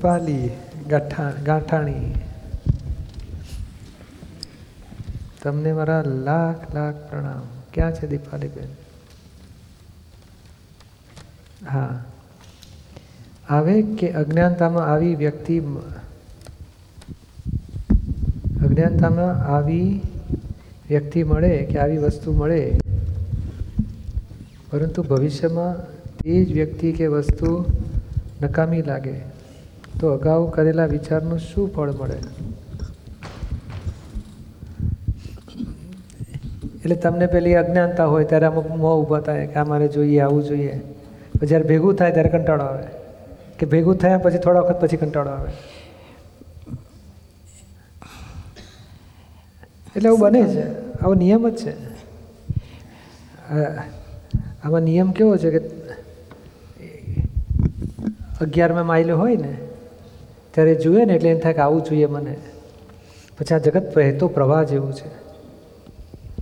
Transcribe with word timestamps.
દીપાલી 0.00 0.50
ગાંઠા 0.88 1.32
ગાંઠાણી. 1.44 2.14
તમને 5.42 5.72
મારા 5.72 6.02
લાખ 6.06 6.74
લાખ 6.74 6.94
પ્રણામ. 6.94 7.42
ક્યાં 7.74 7.94
છે 7.94 8.06
દીપાલી 8.06 8.48
બેન? 8.48 8.68
હા. 11.70 12.04
આવે 13.48 13.82
કે 13.82 14.12
અજ્ઞાનતામાં 14.12 14.86
આવી 14.86 15.14
વ્યક્તિ 15.14 15.60
અજ્ઞાનતામાં 18.64 19.34
આવી 19.56 20.00
વ્યક્તિ 20.88 21.24
મળે 21.24 21.58
કે 21.58 21.78
આવી 21.78 21.98
વસ્તુ 21.98 22.32
મળે? 22.32 22.80
પરંતુ 24.70 25.02
ભવિષ્યમાં 25.02 25.80
તે 26.18 26.44
જ 26.44 26.52
વ્યક્તિ 26.52 26.92
કે 26.92 27.06
વસ્તુ 27.06 27.64
નકામી 28.42 28.82
લાગે. 28.82 29.29
તો 30.00 30.08
અગાઉ 30.08 30.50
કરેલા 30.50 30.86
વિચારનું 30.86 31.38
શું 31.38 31.74
ફળ 31.74 31.90
મળે? 31.90 32.16
એટલે 36.74 36.94
તમને 36.94 37.26
પેલી 37.26 37.54
અજ્ઞાનતા 37.54 38.06
હોય 38.06 38.24
ત્યારે 38.24 38.46
અમુક 38.46 38.70
મોં 38.70 39.04
ઊભા 39.04 39.20
થાય 39.20 39.46
કે 39.46 39.54
આ 39.54 39.64
મારે 39.64 39.88
જોઈએ, 39.88 40.20
આવું 40.20 40.44
જોઈએ. 40.44 40.80
જ્યારે 41.42 41.64
ભેગું 41.64 41.94
થાય 41.94 42.12
ત્યારે 42.12 42.28
કંટાળો 42.28 42.64
આવે. 42.64 42.82
કે 43.58 43.66
ભેગું 43.66 43.96
થયા 43.96 44.18
પછી 44.18 44.38
થોડા 44.38 44.60
વખત 44.60 44.80
પછી 44.80 44.96
કંટાળો 44.96 45.30
આવે. 45.30 45.52
એટલે 49.96 50.08
એવું 50.08 50.20
બને 50.20 50.42
છે. 50.42 50.92
આવો 50.98 51.14
નિયમ 51.14 51.48
જ 51.48 51.56
છે. 51.56 51.72
આમાં 54.64 54.80
નિયમ 54.80 55.12
કેવો 55.12 55.36
છે 55.36 55.58
કે 55.58 55.60
અગિયારમાં 58.40 58.86
માઇલ 58.86 59.10
હોય 59.10 59.36
ને 59.36 59.69
ત્યારે 60.54 60.74
જુએ 60.74 61.04
ને 61.04 61.14
એટલે 61.14 61.30
એમ 61.30 61.38
થાય 61.38 61.52
કે 61.52 61.60
આવું 61.60 61.82
જોઈએ 61.82 62.06
મને. 62.06 62.36
પછી 63.38 63.54
આ 63.54 63.58
જગત 63.58 63.96
વહેતો 63.96 64.28
પ્રવાહ 64.28 64.62
જેવું 64.62 64.92
છે. 64.92 65.08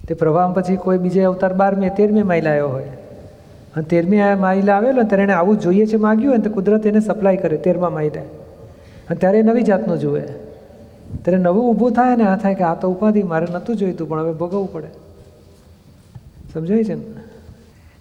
તે 0.07 0.15
પ્રવાહ 0.15 0.53
પછી 0.53 0.77
કોઈ 0.77 0.99
બીજે 0.99 1.23
અવતાર 1.23 1.55
બારમી, 1.55 1.91
તેરમી 1.91 2.23
માઇલ 2.23 2.49
આવ્યો 2.49 2.69
હોય. 2.69 2.85
અને 3.77 3.83
તેરમી 3.83 4.21
માઇલ 4.41 4.71
આવેલો 4.71 5.03
ત્યારે 5.03 5.23
એને 5.23 5.33
આવું 5.33 5.61
જોઈએ 5.61 5.87
છે 5.87 5.97
માગ્યું 5.97 6.29
હોય 6.29 6.37
ને 6.37 6.45
તો 6.45 6.51
કુદરત 6.51 6.87
એને 6.87 7.01
સપ્લાય 7.01 7.37
કરે 7.37 7.57
તેરમા 7.57 7.91
માઇલે. 7.91 8.21
અને 8.21 9.17
ત્યારે 9.17 9.43
નવી 9.43 9.63
જાતનું 9.63 9.99
જુએ. 9.99 10.21
ત્યારે 11.23 11.37
નવું 11.37 11.71
ઊભું 11.71 11.93
થાય 11.93 12.17
ને 12.17 12.25
આ 12.25 12.37
થાય 12.37 12.55
કે 12.55 12.65
આ 12.65 12.75
તો 12.75 12.91
ઉપાધિ, 12.91 13.23
મારે 13.23 13.47
નહોતું 13.53 13.77
જોઈતું, 13.77 14.09
પણ 14.09 14.21
હવે 14.21 14.33
ભોગવવું 14.33 14.73
પડે. 14.73 14.87
સમજાય 16.55 16.85
છે 16.85 16.95
ને? 16.95 17.03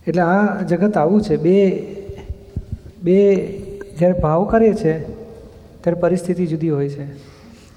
એટલે 0.08 0.22
આ 0.22 0.62
જગત 0.62 0.98
આવું 0.98 1.22
છે. 1.22 1.38
બે 1.38 1.88
બે 3.04 3.48
જ્યારે 4.00 4.20
ભાવ 4.20 4.44
કરે 4.44 4.74
છે 4.74 5.17
ત્યારે 5.88 6.02
પરિસ્થિતિ 6.02 6.48
જુદી 6.48 6.70
હોય 6.70 6.90
છે. 6.90 7.18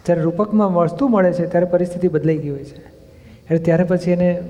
જ્યારે 0.07 0.23
રૂપકમાં 0.23 0.75
વસ્તુ 0.75 1.09
મળે 1.09 1.33
છે 1.33 1.47
ત્યારે 1.47 1.67
પરિસ્થિતિ 1.67 2.09
બદલાઈ 2.09 2.39
ગઈ 2.39 2.51
હોય 2.51 2.65
છે. 2.65 2.79
એટલે 2.79 3.59
ત્યારે 3.59 3.85
પછી 3.85 4.11
એને 4.11 4.43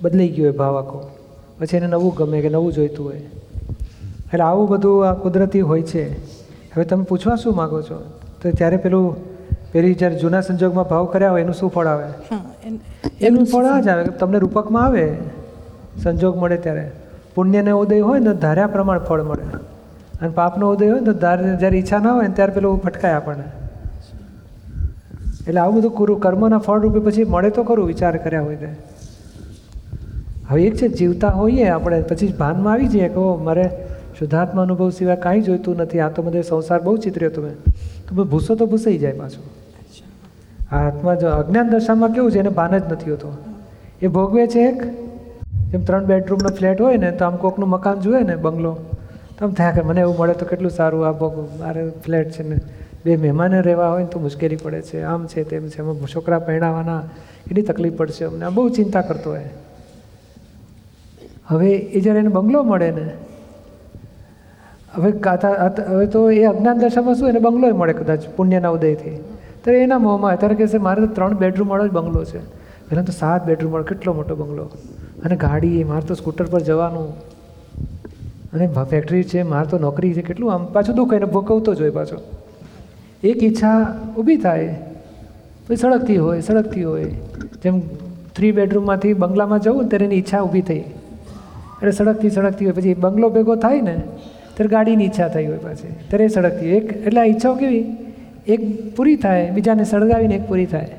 બદલાઈ 0.00 0.28
ગયો 0.28 0.44
હોય 0.44 0.52
ભાવ 0.52 0.78
આખો. 0.78 1.10
પછી 1.58 1.76
એને 1.76 1.86
નવું 1.86 2.14
ગમે 2.14 2.40
કે 2.40 2.48
નવું 2.48 2.72
જોઈતું 2.72 3.06
હોય. 3.06 3.16
એટલે 3.16 4.40
આવું 4.40 4.68
બધું 4.68 5.08
આ 5.08 5.14
કુદરતી 5.14 5.60
હોય 5.60 5.82
છે. 5.82 6.24
હવે 6.74 6.84
તમે 6.84 7.04
પૂછવા 7.04 7.36
શું 7.36 7.56
માગો 7.56 7.82
છો? 7.82 8.18
તો 8.42 8.50
ત્યારે 8.50 8.76
પેલું 8.76 9.16
પેલી 9.72 9.94
જ્યારે 9.94 10.18
જૂના 10.18 10.40
સંજોગમાં 10.40 10.88
ભાવ 10.88 11.04
કર્યા 11.04 11.30
હોય 11.30 11.40
એનું 11.40 11.54
શું 11.54 11.70
ફળ 11.70 11.86
આવે? 11.86 12.36
એનું 13.20 13.46
ફળ 13.46 13.64
આ 13.64 13.80
જ 13.80 13.88
આવે. 13.88 14.04
તમને 14.04 14.38
રૂપકમાં 14.38 14.84
આવે? 14.84 15.16
સંજોગ 16.02 16.36
મળે 16.36 16.56
ત્યારે. 16.56 16.90
પુણ્યને 17.34 17.70
ઉદય 17.70 18.00
હોય 18.00 18.20
ને 18.20 18.34
ધાર્યા 18.34 18.66
પ્રમાણ 18.66 18.98
ફળ 18.98 19.22
મળે. 19.22 19.75
અને 20.20 20.28
પાપનો 20.28 20.70
ઉદય 20.70 20.90
હોય 20.90 21.00
ને 21.00 21.06
તો 21.06 21.12
જ્યારે 21.12 21.78
ઈચ્છા 21.78 21.98
ના 21.98 22.12
હોય 22.12 22.28
ને 22.28 22.34
ત્યારે 22.34 22.52
પેલું 22.52 22.82
ફટકાય 22.82 23.12
આપણને. 23.12 23.44
એટલે 25.48 25.60
આવું 25.60 25.78
બધું 25.78 25.94
કરું 25.94 26.20
કર્મના 26.20 26.58
ફળરૂપે 26.58 26.98
પછી 26.98 27.24
મળે 27.24 27.50
તો 27.50 27.64
ખરું 27.64 27.86
વિચાર 27.86 28.16
કર્યા 28.16 28.42
હોય 28.42 28.56
તે. 28.56 28.68
હવે 30.48 30.62
એક 30.62 30.76
છે, 30.76 30.88
જીવતા 30.88 31.28
હોઈએ 31.28 31.68
આપણે, 31.68 32.02
પછી 32.02 32.32
ભાનમાં 32.32 32.72
આવી 32.72 32.86
જઈએ 32.86 33.08
કે 33.08 33.42
મારે 33.42 33.70
શુદ્ધાત્મા 34.18 34.62
અનુભવ 34.62 34.90
સિવાય 34.90 35.16
કાંઈ 35.16 35.40
જોઈતું 35.40 35.76
નથી, 35.76 36.00
આ 36.00 36.08
તો 36.08 36.22
બધે 36.22 36.42
સંસાર 36.42 36.80
બહુ 36.80 36.96
ચિતર્યો 36.96 37.30
તમે. 37.30 37.50
તો 38.08 38.24
ભૂસો 38.24 38.54
તો 38.54 38.66
ભૂસાઈ 38.66 38.98
જાય 38.98 39.12
પાછું. 39.12 39.44
આ 40.72 40.86
આત્મા 40.86 41.14
જો 41.14 41.28
અજ્ઞાન 41.28 41.68
દશામાં 41.68 42.12
કેવું 42.12 42.30
છે, 42.30 42.38
એને 42.38 42.48
ભાન 42.48 42.78
જ 42.78 42.82
નથી 42.92 43.10
હોતો. 43.10 43.36
એ 44.02 44.06
ભોગવે 44.06 44.46
છે 44.46 44.68
એક 44.68 44.82
જેમ 45.70 45.84
ત્રણ 45.84 46.04
બેડરૂમનો 46.04 46.48
ફ્લેટ 46.48 46.80
હોય 46.80 46.96
ને, 46.96 47.10
તો 47.10 47.24
આમ 47.24 47.36
કોકનું 47.36 47.68
મકાન 47.68 48.00
જુએ 48.00 48.22
ને, 48.22 48.36
બંગલો. 48.36 48.76
તો 49.36 49.44
આમ 49.44 49.52
થયા 49.52 49.76
કે 49.76 49.82
મને 49.88 50.00
એવું 50.00 50.16
મળે 50.20 50.34
તો 50.40 50.46
કેટલું 50.50 50.70
સારું 50.70 51.06
આ 51.08 51.12
ભોગ, 51.12 51.34
મારે 51.60 51.82
ફ્લેટ 52.04 52.32
છે 52.36 52.42
ને 52.42 52.56
બે 53.04 53.16
મહેમાને 53.16 53.58
રહેવા 53.68 53.90
હોય 53.92 54.04
ને 54.06 54.10
તો 54.14 54.18
મુશ્કેલી 54.18 54.62
પડે 54.64 54.80
છે, 54.88 55.02
આમ 55.02 55.26
છે 55.26 55.44
તેમ 55.44 55.68
છે 55.68 55.80
અમે 55.82 55.92
છોકરા 56.14 56.40
પહેણાવાના 56.48 57.02
એટલી 57.48 57.66
તકલીફ 57.70 57.96
પડશે 58.00 58.24
અમને. 58.28 58.44
આ 58.48 58.54
બહુ 58.56 58.68
ચિંતા 58.78 59.04
કરતો 59.10 59.30
હોય. 59.36 59.52
હવે 61.50 61.70
એ 61.96 62.00
જ્યારે 62.00 62.20
એને 62.24 62.32
બંગલો 62.38 62.64
મળે 62.70 62.90
ને, 62.98 63.06
હવે 64.96 65.12
કાથા 65.28 65.54
હવે 65.92 66.06
તો 66.16 66.26
એ 66.30 66.42
અજ્ઞાન 66.52 66.82
દશામાં 66.82 67.14
શું 67.20 67.28
એને 67.34 67.40
બંગલો 67.46 67.74
મળે 67.82 67.94
કદાચ 68.02 68.28
પુણ્યના 68.36 68.74
ઉદયથી. 68.78 69.16
ત્યારે 69.62 69.86
એના 69.86 70.02
મોંમાં 70.08 70.36
કહે 70.42 70.54
કહેશે, 70.58 70.78
મારે 70.88 70.98
તો 71.04 71.08
ત્રણ 71.16 71.40
બેડરૂમવાળો 71.44 71.88
જ 71.88 71.92
બંગલો 72.00 72.24
છે. 72.32 72.40
પહેલાં 72.88 73.06
તો 73.06 73.12
સાત 73.22 73.40
બેડરૂમવાળો 73.52 73.86
કેટલો 73.92 74.18
મોટો 74.18 74.34
બંગલો. 74.42 74.66
અને 75.24 75.36
ગાડી, 75.36 75.84
મારે 75.84 76.04
તો 76.10 76.14
સ્કૂટર 76.14 76.46
પર 76.52 76.62
જવાનું. 76.70 77.08
અને 78.56 78.68
ફેક્ટરી 78.90 79.22
છે, 79.22 79.42
મારે 79.42 79.70
તો 79.70 79.78
નોકરી 79.78 80.12
છે, 80.14 80.22
કેટલું 80.22 80.52
આમ 80.52 80.66
પાછું 80.72 80.96
દુઃખ 80.96 81.12
એને 81.12 81.26
ભોગવતો 81.26 81.74
જ 81.74 81.80
હોય 81.80 81.90
પાછો. 81.90 82.18
એક 83.22 83.42
ઈચ્છા 83.42 83.76
ઊભી 84.18 84.36
થાય, 84.36 84.74
પછી 85.68 85.76
સળગતી 85.76 86.16
હોય 86.16 86.40
સળગતી 86.40 86.84
હોય. 86.84 87.04
જેમ 87.62 87.80
થ્રી 88.36 88.52
બેડરૂમમાંથી 88.52 89.14
બંગલામાં 89.14 89.60
જવું 89.60 89.88
ત્યારે 89.88 90.06
એની 90.06 90.18
ઈચ્છા 90.18 90.40
ઊભી 90.40 90.60
થઈ. 90.60 90.78
એટલે 91.80 91.90
સળગતી 91.90 92.30
સળગતી 92.30 92.64
હોય. 92.64 92.74
પછી 92.74 92.94
બંગલો 92.94 93.30
ભેગો 93.30 93.56
થાય 93.56 93.80
ને, 93.80 93.94
ત્યારે 94.54 94.68
ગાડીની 94.68 95.04
ઈચ્છા 95.04 95.28
થઈ 95.28 95.46
હોય 95.46 95.58
પાછી. 95.58 95.94
ત્યારે 96.08 96.28
સળગતી 96.28 96.66
એક 96.66 96.92
એટલે 97.06 97.20
આ 97.20 97.24
ઈચ્છાઓ 97.24 97.54
કેવી? 97.54 97.84
એક 98.46 98.60
પૂરી 98.96 99.16
થાય, 99.16 99.50
બીજાને 99.50 99.84
સળગાવીને 99.84 100.34
એક 100.34 100.48
પૂરી 100.48 100.66
થાય. 100.66 100.90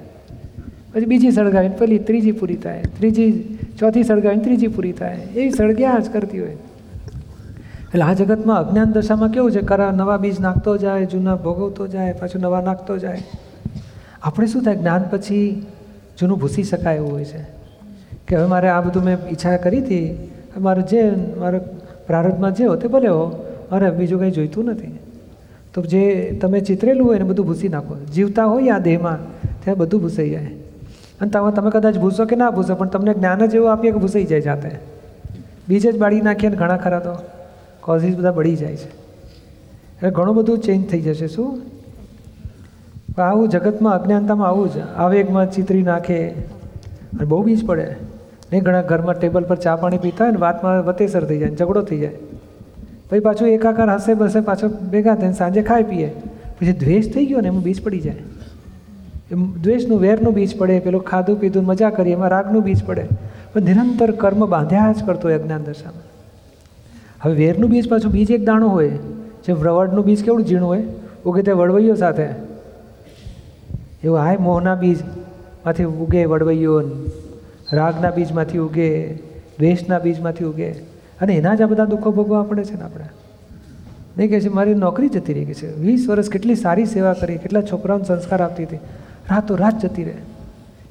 પછી 0.93 1.05
બીજી 1.05 1.31
સળગાવીને, 1.31 1.75
પેલી 1.75 1.99
ત્રીજી 1.99 2.31
પૂરી 2.31 2.55
થાય. 2.55 2.81
ત્રીજી, 2.97 3.31
ચોથી 3.79 4.03
સળગાવીને 4.03 4.43
ત્રીજી 4.43 4.67
પૂરી 4.67 4.91
થાય. 4.91 5.15
એ 5.35 5.49
સળગ્યા 5.49 5.99
જ 5.99 6.09
કરતી 6.09 6.39
હોય. 6.39 6.57
એટલે 7.97 8.09
આ 8.09 8.13
જગતમાં 8.13 8.67
અજ્ઞાન 8.67 8.91
દશામાં 8.91 9.29
કેવું 9.29 9.51
છે? 9.51 9.61
કરા 9.61 9.91
નવા 9.91 10.17
બીજ 10.17 10.39
નાખતો 10.39 10.77
જાય, 10.77 11.05
જૂના 11.05 11.35
ભોગવતો 11.35 11.87
જાય, 11.87 12.13
પાછું 12.13 12.41
નવા 12.41 12.61
નાખતો 12.61 12.97
જાય. 12.97 13.23
આપણે 14.23 14.47
શું 14.47 14.63
થાય? 14.63 14.75
જ્ઞાન 14.75 15.03
પછી 15.11 15.65
જૂનું 16.19 16.39
ભૂસી 16.39 16.63
શકાય 16.63 16.95
એવું 16.95 17.11
હોય 17.11 17.25
છે. 17.25 17.45
કે 18.27 18.35
હવે 18.35 18.45
મારે 18.45 18.69
આ 18.69 18.81
બધું 18.81 19.03
મેં 19.03 19.17
ઈચ્છા 19.31 19.57
કરી 19.57 19.77
હતી. 19.79 20.31
મારે 20.57 20.81
જે, 20.81 21.11
મારો 21.37 21.59
પ્રારંભમાં 22.07 22.51
જે 22.55 22.67
તે 22.81 22.87
ભલે 22.87 23.07
હો 23.07 23.25
અરે 23.71 23.91
બીજું 23.91 24.19
કંઈ 24.19 24.31
જોઈતું 24.31 24.65
નથી. 24.65 24.99
તો 25.73 25.81
જે 25.81 26.31
તમે 26.41 26.59
ચિતરેલું 26.59 27.07
હોય 27.07 27.17
ને 27.17 27.23
બધું 27.23 27.45
ભૂસી 27.45 27.69
નાખો. 27.69 27.95
જીવતા 28.13 28.45
હોય 28.45 28.69
આ 28.69 28.79
દેહમાં, 28.79 29.17
ત્યાં 29.63 29.77
બધું 29.77 30.01
ભૂસાઈ 30.01 30.29
જાય. 30.29 30.45
અને 31.21 31.29
તમે 31.29 31.51
તમે 31.51 31.69
કદાચ 31.69 31.97
ભૂસો 31.97 32.25
કે 32.25 32.35
ના 32.35 32.49
ભૂસો, 32.49 32.75
પણ 32.75 32.87
તમને 32.87 33.13
જ્ઞાન 33.13 33.45
જ 33.45 33.55
એવું 33.55 33.71
આપીએ 33.71 33.91
કે 33.91 33.97
ભૂસાઈ 33.97 34.23
જાય 34.23 34.41
જાતે. 34.41 34.71
બીજે 35.67 35.91
જ 35.91 35.97
બાળી 35.97 36.21
નાખીએ 36.21 36.49
ને 36.49 36.55
ઘણા 36.55 36.77
ખરા 36.77 36.99
તો. 36.99 37.36
કોઝિસ 37.87 38.17
બધા 38.17 38.31
બળી 38.31 38.55
જાય 38.55 38.75
છે. 38.75 38.87
એટલે 38.87 40.09
ઘણું 40.09 40.35
બધું 40.35 40.59
ચેન્જ 40.59 40.89
થઈ 40.89 41.01
જશે, 41.01 41.27
શું? 41.27 41.61
આવું 43.17 43.49
જગતમાં 43.49 44.01
અજ્ઞાનતામાં 44.01 44.47
આવું 44.47 44.69
જ. 44.69 44.77
આવેગમાં 44.95 45.51
ચિતરી 45.51 45.81
નાખે 45.81 46.29
અને 46.29 47.25
બહુ 47.25 47.43
બીજ 47.43 47.65
પડે. 47.65 47.95
નહીં 48.51 48.63
ઘણા 48.63 48.81
ઘરમાં 48.81 49.19
ટેબલ 49.19 49.43
પર 49.43 49.55
ચા 49.55 49.75
પાણી 49.75 49.97
પીતા 49.97 50.23
હોય 50.23 50.31
ને 50.31 50.37
વાતમાં 50.37 50.85
વતેસર 50.85 51.23
થઈ 51.23 51.39
જાય 51.39 51.55
ઝઘડો 51.55 51.81
થઈ 51.81 51.97
જાય. 51.97 52.11
પછી 53.09 53.19
પાછું 53.19 53.47
એકાકાર 53.47 53.89
હસે 53.89 54.13
બસે 54.13 54.39
પાછો 54.39 54.67
ભેગા 54.67 55.15
થઈને 55.15 55.33
સાંજે 55.33 55.61
ખાઈ 55.61 55.83
પીએ. 55.83 56.07
પછી 56.59 56.73
દ્વેષ 56.73 57.13
થઈ 57.13 57.25
ગયો 57.25 57.41
ને 57.41 57.47
એમાં 57.47 57.63
બીજ 57.63 57.83
પડી 57.83 57.99
જાય. 57.99 58.15
એમ 59.31 59.61
દ્વેષનું, 59.61 59.99
વેરનું 59.99 60.33
બીજ 60.33 60.57
પડે, 60.57 60.79
પેલું 60.79 61.03
ખાધું 61.03 61.39
પીધું 61.39 61.65
મજા 61.65 61.89
કરીએ, 61.89 62.13
એમાં 62.13 62.29
રાગનું 62.29 62.63
બીજ 62.63 62.85
પડે. 62.85 63.05
પણ 63.53 63.61
નિરંતર 63.61 64.11
કર્મ 64.11 64.45
બાંધ્યા 64.45 64.91
જ 64.91 65.03
કરતો 65.05 65.27
હોય 65.27 65.39
અજ્ઞાન 65.39 65.63
દશામાં. 65.63 66.06
હવે 67.21 67.33
વેરનું 67.33 67.69
બીજ 67.69 67.89
પાછું, 67.89 68.11
બીજ 68.11 68.31
એક 68.31 68.45
દાણું 68.45 68.71
હોય, 68.71 68.89
જે 69.45 69.53
વડનું 69.53 70.05
બીજ 70.05 70.23
કેવડું 70.23 70.47
ઝીણું 70.47 70.67
હોય 70.67 70.83
ઉગે 71.25 71.41
તે 71.41 71.51
વડવૈયો 71.51 71.95
સાથે. 71.95 72.23
એવું 74.03 74.17
હાય 74.17 74.37
મોહના 74.37 74.75
બીજમાંથી 74.75 75.83
ઉગે 75.83 76.25
વડવૈયો 76.25 76.83
રાગના 77.73 78.11
બીજમાંથી 78.11 78.57
ઉગે, 78.57 79.13
દ્વેષના 79.59 79.99
બીજમાંથી 79.99 80.45
ઉગે. 80.45 80.69
અને 81.21 81.35
એના 81.35 81.55
જ 81.55 81.61
આ 81.61 81.65
બધા 81.65 81.85
દુઃખો 81.85 82.11
ભોગવવા 82.11 82.43
પડે 82.43 82.63
છે 82.63 82.73
ને 82.73 82.81
આપણે. 82.81 83.05
નહીં 84.17 84.29
કહે 84.29 84.39
છે, 84.39 84.47
મારી 84.47 84.73
નોકરી 84.73 85.09
જતી 85.09 85.33
રહી 85.33 85.45
ગઈ 85.45 85.53
છે, 85.53 85.81
વીસ 85.81 86.09
વર્ષ 86.09 86.29
કેટલી 86.29 86.55
સારી 86.55 86.85
સેવા 86.85 87.13
કરી, 87.13 87.37
કેટલા 87.37 87.61
છોકરાઓને 87.61 88.03
સંસ્કાર 88.03 88.41
આપતી 88.41 88.63
હતી. 88.63 88.75
રાતો 89.29 89.55
રાત 89.55 89.85
જતી 89.85 90.03
રહે. 90.03 90.13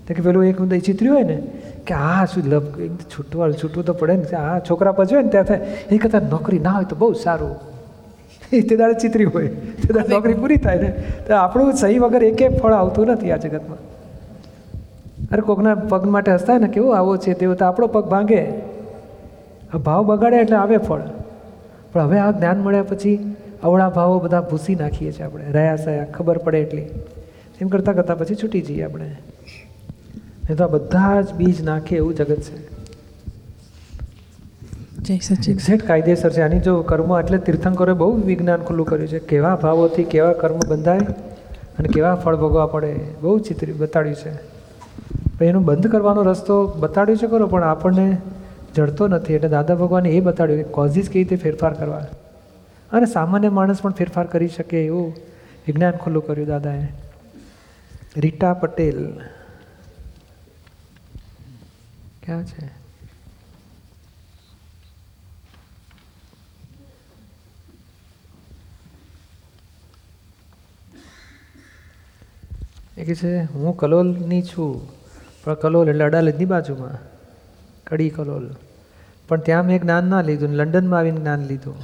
તો 0.08 0.14
કે 0.14 0.22
પેલું 0.22 0.44
એક 0.44 0.84
ચિત્ર્યું 0.84 1.14
હોય 1.14 1.24
ને 1.24 1.42
કે 1.88 1.94
આ 1.94 2.24
શું 2.32 2.50
લપ 2.52 2.90
છૂટવા 3.14 3.48
છૂટવું 3.62 3.88
તો 3.88 3.94
પડે 4.02 4.16
ને 4.20 4.36
આ 4.42 4.58
છોકરા 4.68 4.94
પજવે 4.98 5.22
ને 5.22 5.32
ત્યાં 5.34 5.48
થાય 5.50 5.60
એ 5.96 5.98
કરતાં 6.04 6.30
નોકરી 6.34 6.62
ના 6.66 6.76
હોય 6.76 6.88
તો 6.92 6.96
બહુ 7.02 7.08
સારું. 7.24 7.56
તે 8.68 8.74
દાડે 8.80 8.96
ચિતરી 9.02 9.28
હોય 9.34 9.50
તે 9.82 9.88
દાડે 9.96 10.14
નોકરી 10.14 10.38
પૂરી 10.42 10.60
થાય 10.64 10.80
ને 10.84 10.90
તો 11.26 11.36
આપણું 11.42 11.72
સહી 11.82 11.98
વગર 12.04 12.22
એકે 12.30 12.46
ફળ 12.58 12.74
આવતું 12.78 13.12
નથી 13.14 13.32
આ 13.36 13.40
જગતમાં. 13.44 13.82
અરે 15.32 15.42
કોકના 15.48 15.76
પગ 15.92 16.12
માટે 16.16 16.32
હસતા 16.34 16.58
ને 16.64 16.68
કેવો 16.74 16.90
આવો 16.98 17.16
છે 17.24 17.34
તેવો 17.42 17.54
તો 17.60 17.68
આપણો 17.68 17.86
પગ 17.96 18.04
ભાંગે. 18.14 18.42
ભાવ 19.86 20.02
બગાડે 20.10 20.36
એટલે 20.42 20.56
આવે 20.56 20.76
ફળ. 20.78 21.04
પણ 21.92 22.04
હવે 22.06 22.18
આ 22.24 22.32
જ્ઞાન 22.38 22.58
મળ્યા 22.66 22.90
પછી 22.90 23.16
અવળા 23.66 23.90
ભાવો 23.96 24.18
બધા 24.24 24.44
ભૂસી 24.50 24.76
નાખીએ 24.82 25.12
છીએ 25.12 25.26
આપણે 25.26 25.54
રહ્યા 25.56 25.78
સયા 25.84 26.10
ખબર 26.16 26.38
પડે 26.44 26.60
એટલી. 26.66 26.86
એમ 27.60 27.68
કરતાં 27.68 27.94
કરતાં 27.98 28.18
પછી 28.20 28.38
છૂટી 28.42 28.62
જઈએ 28.68 28.84
આપણે. 28.84 29.08
નહીં 30.46 30.56
તો 30.58 30.64
આ 30.64 30.66
બધા 30.66 31.20
જ 31.20 31.34
બીજ 31.34 31.62
નાખે 31.62 31.96
એવું 31.96 32.14
જગત 32.14 32.36
છે. 32.36 32.76
એક્ઝેક્ટ 35.14 35.86
કાયદેસર 35.86 36.30
છે. 36.30 36.40
આની 36.40 36.60
જો 36.60 36.82
કર્મ 36.82 37.20
એટલે 37.20 37.38
તીર્થંકરોએ 37.38 37.94
બહુ 37.94 38.20
વિજ્ઞાન 38.20 38.62
ખુલ્લું 38.62 38.86
કર્યું 38.86 39.08
છે. 39.08 39.18
કેવા 39.18 39.56
ભાવોથી 39.56 40.04
કેવા 40.04 40.32
કર્મ 40.32 40.58
બંધાય 40.68 40.98
અને 41.78 41.88
કેવા 41.88 42.14
ફળ 42.14 42.36
ભોગવા 42.36 42.66
પડે 42.66 42.96
બહુ 43.22 43.38
ચિત્ર 43.38 43.66
બતાડ્યું 43.72 44.16
છે. 44.16 44.34
પણ 45.38 45.44
એનું 45.44 45.64
બંધ 45.64 45.86
કરવાનો 45.86 46.22
રસ્તો 46.22 46.66
બતાડ્યો 46.66 47.16
છે 47.16 47.26
ખરો 47.26 47.46
પણ 47.46 47.62
આપણને 47.62 48.16
જડતો 48.74 49.08
નથી. 49.08 49.34
એટલે 49.34 49.48
દાદા 49.48 49.74
ભગવાને 49.74 50.08
એ 50.08 50.20
બતાડ્યું 50.20 50.58
કે 50.58 50.68
કોઝિસ 50.68 51.08
કેવી 51.08 51.24
રીતે 51.24 51.36
ફેરફાર 51.36 51.74
કરવા. 51.74 52.06
અને 52.92 53.06
સામાન્ય 53.06 53.48
માણસ 53.48 53.82
પણ 53.82 53.90
ફેરફાર 53.90 54.26
કરી 54.26 54.48
શકે 54.48 54.84
એવું 54.84 55.10
વિજ્ઞાન 55.66 55.92
ખુલ્લું 55.92 56.26
કર્યું 56.26 56.48
દાદાએ. 56.48 56.88
રીટા 58.16 58.54
પટેલ. 58.54 59.12
ક્યાં 62.26 62.44
છે. 62.44 62.86
એ 73.00 73.04
કહે 73.04 73.14
છે, 73.14 73.42
હું 73.42 73.76
કલોલની 73.76 74.42
છું, 74.42 74.88
પણ 75.44 75.54
કલોલ 75.54 75.88
એટલે 75.88 76.04
અડાલજની 76.04 76.44
બાજુમાં. 76.44 76.98
કડી 77.86 78.10
કલોલ. 78.10 78.54
પણ 79.28 79.40
ત્યાં 79.40 79.66
મેં 79.66 79.82
જ્ઞાન 79.82 80.04
ના 80.04 80.20
લીધું 80.20 80.48
લંડનમાં 80.48 80.98
આવીને 80.98 81.20
જ્ઞાન 81.20 81.46
લીધું. 81.46 81.74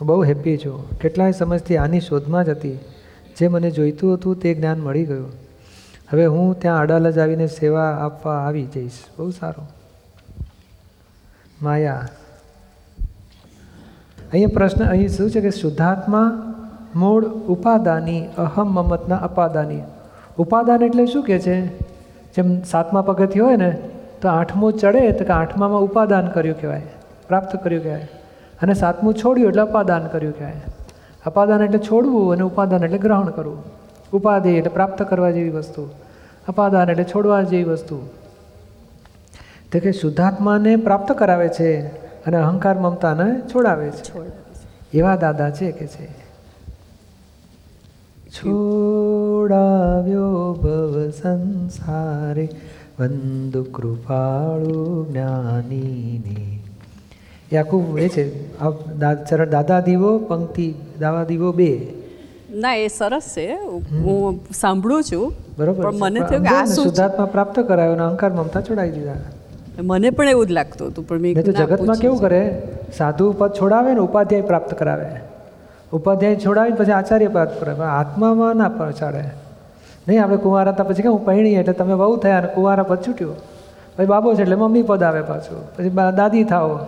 હું 0.00 0.06
બહુ 0.06 0.24
હેપી 0.24 0.56
છું. 0.56 0.98
કેટલાય 0.98 1.32
સમજથી 1.32 1.76
આની 1.76 2.00
શોધમાં 2.00 2.44
જ 2.44 2.48
હતી. 2.48 2.78
જે 3.38 3.48
મને 3.48 3.70
જોઈતું 3.70 4.14
હતું 4.14 4.40
તે 4.40 4.54
જ્ઞાન 4.54 4.80
મળી 4.80 5.04
ગયું. 5.04 5.43
હવે 6.12 6.26
હું 6.26 6.58
ત્યાં 6.60 6.80
અડાલજ 6.80 7.18
આવીને 7.18 7.46
સેવા 7.46 7.90
આપવા 7.90 8.36
આવી 8.36 8.64
જઈશ. 8.64 8.92
બહુ 9.18 9.30
સારું. 9.30 9.68
માયા. 11.62 12.08
અહીંયા 14.32 14.48
પ્રશ્ન 14.54 14.84
અહીં 14.84 15.08
શું 15.08 15.30
છે 15.30 15.40
કે 15.40 15.50
શુદ્ધાત્મા 15.50 16.54
મૂળ 16.94 17.24
ઉપાદાની 17.24 18.26
અહમ 18.38 18.66
મમતના 18.66 19.16
અપાદાની. 19.16 19.80
ઉપાદાન 20.38 20.82
એટલે 20.82 21.06
શું 21.06 21.24
કે 21.24 21.38
છે? 21.38 21.78
જેમ 22.34 22.62
સાતમા 22.62 23.02
પગથી 23.02 23.40
હોય 23.40 23.56
ને, 23.56 23.70
તો 24.22 24.28
આઠમું 24.28 24.72
ચડે 24.72 25.12
તો 25.12 25.24
કે 25.24 25.32
આઠમામાં 25.32 25.80
ઉપાદાન 25.80 26.26
કર્યું 26.28 26.60
કહેવાય, 26.60 26.82
પ્રાપ્ત 27.28 27.64
કર્યું 27.64 27.82
કહેવાય. 27.82 28.08
અને 28.62 28.74
સાતમું 28.74 29.14
છોડ્યું 29.14 29.48
એટલે 29.48 29.62
અપાદાન 29.62 30.06
કર્યું 30.06 30.38
કહેવાય. 30.38 30.60
અપાદાન 31.26 31.62
એટલે 31.62 31.78
છોડવું 31.78 32.32
અને 32.32 32.42
ઉપાદાન 32.42 32.84
એટલે 32.84 32.98
ગ્રહણ 32.98 33.26
કરવું. 33.26 33.83
ઉપાધિ 34.14 34.50
એટલે 34.50 34.70
પ્રાપ્ત 34.70 35.02
કરવા 35.02 35.30
જેવી 35.30 35.50
વસ્તુ 35.50 35.88
અપાદાન 36.48 36.90
એટલે 36.90 37.04
છોડવા 37.04 37.42
જેવી 37.42 37.64
વસ્તુ. 37.64 38.08
તો 39.72 39.78
કે 39.78 39.92
શુદ્ધાત્માને 39.92 40.76
પ્રાપ્ત 40.76 41.12
કરાવે 41.12 41.48
છે 41.48 41.86
અને 42.26 42.36
અહંકાર 42.36 42.78
મમતાને 42.78 43.40
છોડાવે 43.40 43.90
છે. 43.90 44.12
એવા 44.98 45.16
દાદા 45.16 45.50
છે 45.50 45.72
કે 45.72 45.86
છે. 45.86 46.08
છોડાવ્યો 48.30 50.58
ભવ 50.62 51.10
સંસારે 51.10 52.48
વંદુ 52.98 53.62
કૃપાળુ 53.62 55.06
જ્ઞાનીને. 55.10 56.58
એ 57.52 57.56
આખું 57.56 57.98
એ 57.98 58.08
છે 58.08 58.54
ચરણ 59.30 59.50
દાદા 59.50 59.80
દીવો 59.80 60.18
પંક્તિ 60.18 60.74
દાવા 61.00 61.24
દીવો 61.24 61.52
બે. 61.52 62.03
ના 62.50 62.74
એ 62.74 62.88
સરસ 62.88 63.22
છે. 63.36 63.52
હું 63.92 64.40
સાંભળું 64.54 65.02
છું. 65.02 65.32
બરોબર 65.58 65.84
પણ 65.84 65.94
મને 65.94 66.20
થયું 66.20 66.42
કે 66.42 66.48
આ? 66.48 66.64
શુદ્ધાત્મા 66.64 67.26
પ્રાપ્ત 67.26 67.60
કરાયો 67.60 67.92
અને 67.92 68.02
અહંકાર 68.02 68.32
મમતા 68.32 68.60
છોડાવી 68.60 68.90
દીધા. 68.90 69.14
મને 69.82 70.10
પણ 70.10 70.28
એવું 70.28 70.46
જ 70.46 70.50
લાગતું 70.50 70.88
હતું 70.88 71.08
પણ 71.08 71.18
મેં 71.18 71.42
જગતમાં 71.42 71.96
કેવું 71.96 72.20
કરે? 72.20 72.62
સાધુ 72.96 73.32
પદ 73.32 73.50
છોડાવે 73.50 73.94
ને 73.94 74.00
ઉપાધ્યાય 74.00 74.42
પ્રાપ્ત 74.42 74.74
કરાવે. 74.74 75.06
ઉપાધ્યાય 75.92 76.36
છોડાવીને 76.36 76.76
પછી 76.76 76.92
આચાર્ય 76.92 77.28
પ્રાપ્ત 77.28 77.60
કરાવે 77.60 77.84
આત્મામાં 77.84 78.56
ના 78.56 78.68
પહોંચાડે. 78.68 79.24
નહીં 80.08 80.24
આપણે 80.24 80.36
કુંવારા 80.36 80.70
હતા 80.70 80.84
પછી 80.84 81.02
કે 81.02 81.08
હું 81.08 81.24
પહેણી 81.24 81.54
એટલે 81.54 81.72
તમે 81.72 81.94
બહુ 81.94 82.16
થયા 82.16 82.38
અને 82.38 82.46
કુંવારા 82.46 82.82
પદ 82.82 82.98
છૂટ્યો. 83.08 83.32
પછી 83.96 84.06
બાબો 84.06 84.34
છે 84.34 84.42
એટલે 84.42 84.54
મમ્મી 84.54 84.82
પદ 84.82 85.02
આવે 85.02 85.22
પાછું. 85.22 85.76
પછી 85.76 85.88
દાદી 86.16 86.44
થાઓ. 86.44 86.78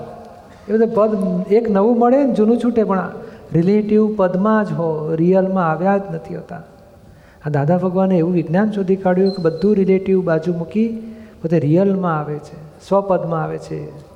એ 0.68 0.72
બધું 0.72 0.88
પદ 0.94 1.52
એક 1.52 1.70
નવું 1.70 1.98
મળે 1.98 2.24
ને 2.24 2.34
જૂનું 2.34 2.58
છૂટે 2.64 2.84
પણ 2.84 3.08
રિલેટિવ 3.52 4.16
પદમાં 4.16 4.64
જ 4.64 4.72
હો, 4.72 5.14
રિયલમાં 5.14 5.70
આવ્યા 5.70 5.96
જ 5.98 6.02
નથી 6.12 6.36
હોતા. 6.36 6.62
આ 7.46 7.50
દાદા 7.50 7.76
ભગવાને 7.76 8.18
એવું 8.18 8.32
વિજ્ઞાન 8.32 8.72
શોધી 8.72 8.96
કાઢ્યું 8.96 9.32
કે 9.32 9.42
બધું 9.42 9.74
રિલેટિવ 9.74 10.24
બાજુ 10.24 10.54
મૂકી 10.54 10.88
પોતે 11.42 11.58
રિયલમાં 11.58 12.18
આવે 12.18 12.38
છે, 12.38 12.56
સ્વપદમાં 12.88 13.42
આવે 13.42 13.58
છે. 13.58 14.06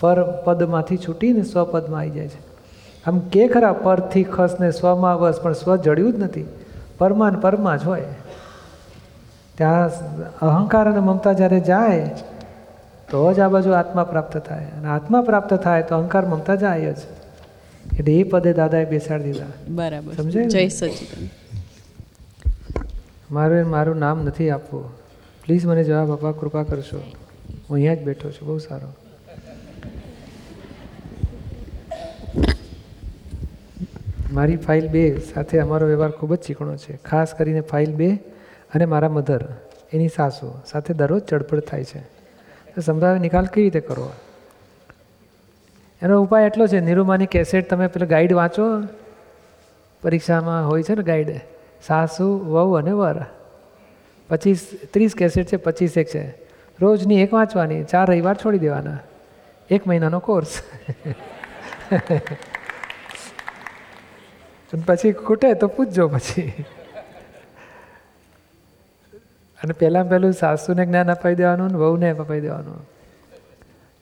પર 0.00 0.22
પદમાંથી 0.22 0.96
છૂટીને 0.96 1.42
સ્વપદમાં 1.42 2.00
આવી 2.00 2.10
જાય 2.10 2.28
છે. 2.28 2.40
આમ 3.06 3.18
કે 3.18 3.48
ખરા 3.48 3.72
પરથી 3.72 4.24
ખસને 4.24 4.70
સ્વમાં 4.70 5.20
વસ, 5.20 5.40
પણ 5.40 5.52
સ્વ 5.52 5.76
જડ્યું 5.76 6.12
જ 6.12 6.18
નથી. 6.18 6.46
પરમાન 6.98 7.40
પરમાં 7.40 7.78
જ 7.78 7.84
હોય. 7.84 8.04
ત્યાં 9.58 9.90
અહંકાર 10.42 10.90
અને 10.90 11.00
મમતા 11.00 11.32
જ્યારે 11.32 11.60
જાય, 11.60 12.10
તો 13.10 13.32
જ 13.32 13.40
આ 13.40 13.48
બાજુ 13.48 13.70
આત્મા 13.70 14.04
પ્રાપ્ત 14.04 14.36
થાય. 14.36 14.64
અને 14.64 14.88
આત્મા 14.88 15.22
પ્રાપ્ત 15.22 15.54
થાય 15.54 15.82
તો 15.82 15.96
અહંકાર, 15.96 16.26
મમતા 16.26 16.54
જાય 16.54 16.92
જ. 16.92 16.96
એટલે 17.98 18.12
એ 18.12 18.22
પદે 18.22 18.52
દાદાએ 18.52 18.84
બેસાડી 18.84 19.24
દીધા. 19.24 19.46
બરાબર. 19.68 20.12
સમજાય? 20.12 20.44
જય 20.44 20.68
સચિદાન 20.68 21.28
મારું 23.32 23.70
મારું 23.70 23.96
નામ 23.96 24.24
નથી 24.24 24.50
આપવું. 24.50 24.84
પ્લીઝ 25.44 25.66
મને 25.66 25.84
જવાબ 25.84 26.12
આપવા 26.12 26.32
કૃપા 26.32 26.62
કરશો. 26.62 26.98
હું 26.98 27.74
અહીંયા 27.74 27.94
જ 27.94 27.98
બેઠો 27.98 28.30
છું 28.30 28.48
બહુ 28.48 28.58
સારો. 28.58 28.88
મારી 34.32 34.56
ફાઇલ 34.56 34.88
બે 34.88 35.20
સાથે 35.34 35.58
અમારો 35.58 35.86
વ્યવહાર 35.86 36.10
ખૂબ 36.10 36.34
જ 36.34 36.38
ચીકણો 36.38 36.76
છે. 36.76 36.96
ખાસ 36.96 37.34
કરીને 37.34 37.60
ફાઇલ 37.60 37.94
બે 37.94 38.14
અને 38.74 38.84
મારા 38.84 39.08
મધર 39.08 39.48
એની 39.92 40.08
સાસુ 40.08 40.60
સાથે 40.66 40.94
દરરોજ 40.94 41.22
ચડપડ 41.22 41.60
થાય 41.60 41.84
છે. 41.84 41.98
તો 42.74 42.80
સંભાવે 42.80 43.18
નિકાલ 43.18 43.46
કેવી 43.46 43.70
રીતે 43.70 43.80
કરવો? 43.80 44.12
એનો 46.04 46.22
ઉપાય 46.22 46.46
એટલો 46.46 46.66
છે, 46.66 46.80
નિરૂમાની 46.80 47.26
કેસેટ 47.26 47.70
તમે 47.70 47.86
પેલો 47.86 48.06
ગાઈડ 48.06 48.32
વાંચો. 48.32 48.82
પરીક્ષામાં 50.02 50.68
હોય 50.68 50.82
છે 50.82 50.94
ને 50.94 51.02
ગાઈડ 51.02 51.40
સાસુ, 51.86 52.38
વહુ 52.38 52.72
અને 52.72 52.90
વર. 52.90 53.24
પચીસ, 54.28 54.70
ત્રીસ 54.92 55.14
કેસેટ 55.14 55.46
છે, 55.46 55.56
પચીસ 55.56 55.98
એક 55.98 56.06
છે. 56.06 56.34
રોજની 56.80 57.22
એક 57.22 57.34
વાંચવાની, 57.34 57.84
ચાર 57.84 58.08
રવિવાર 58.08 58.36
છોડી 58.36 58.58
દેવાના. 58.58 58.98
એક 59.70 59.86
મહિનાનો 59.86 60.18
કોર્સ 60.18 60.58
પછી 64.86 65.12
ખૂટે 65.12 65.54
તો 65.54 65.66
પૂછજો 65.66 66.08
પછી. 66.08 66.64
અને 69.62 69.72
પહેલાં 69.72 70.08
પહેલું 70.08 70.32
સાસુને 70.32 70.86
જ્ઞાન 70.86 71.10
અપાઈ 71.12 71.34
દેવાનું 71.34 71.68
ને 71.68 71.74
વહુને 71.74 72.10
અપાઈ 72.10 72.40
દેવાનું. 72.40 72.93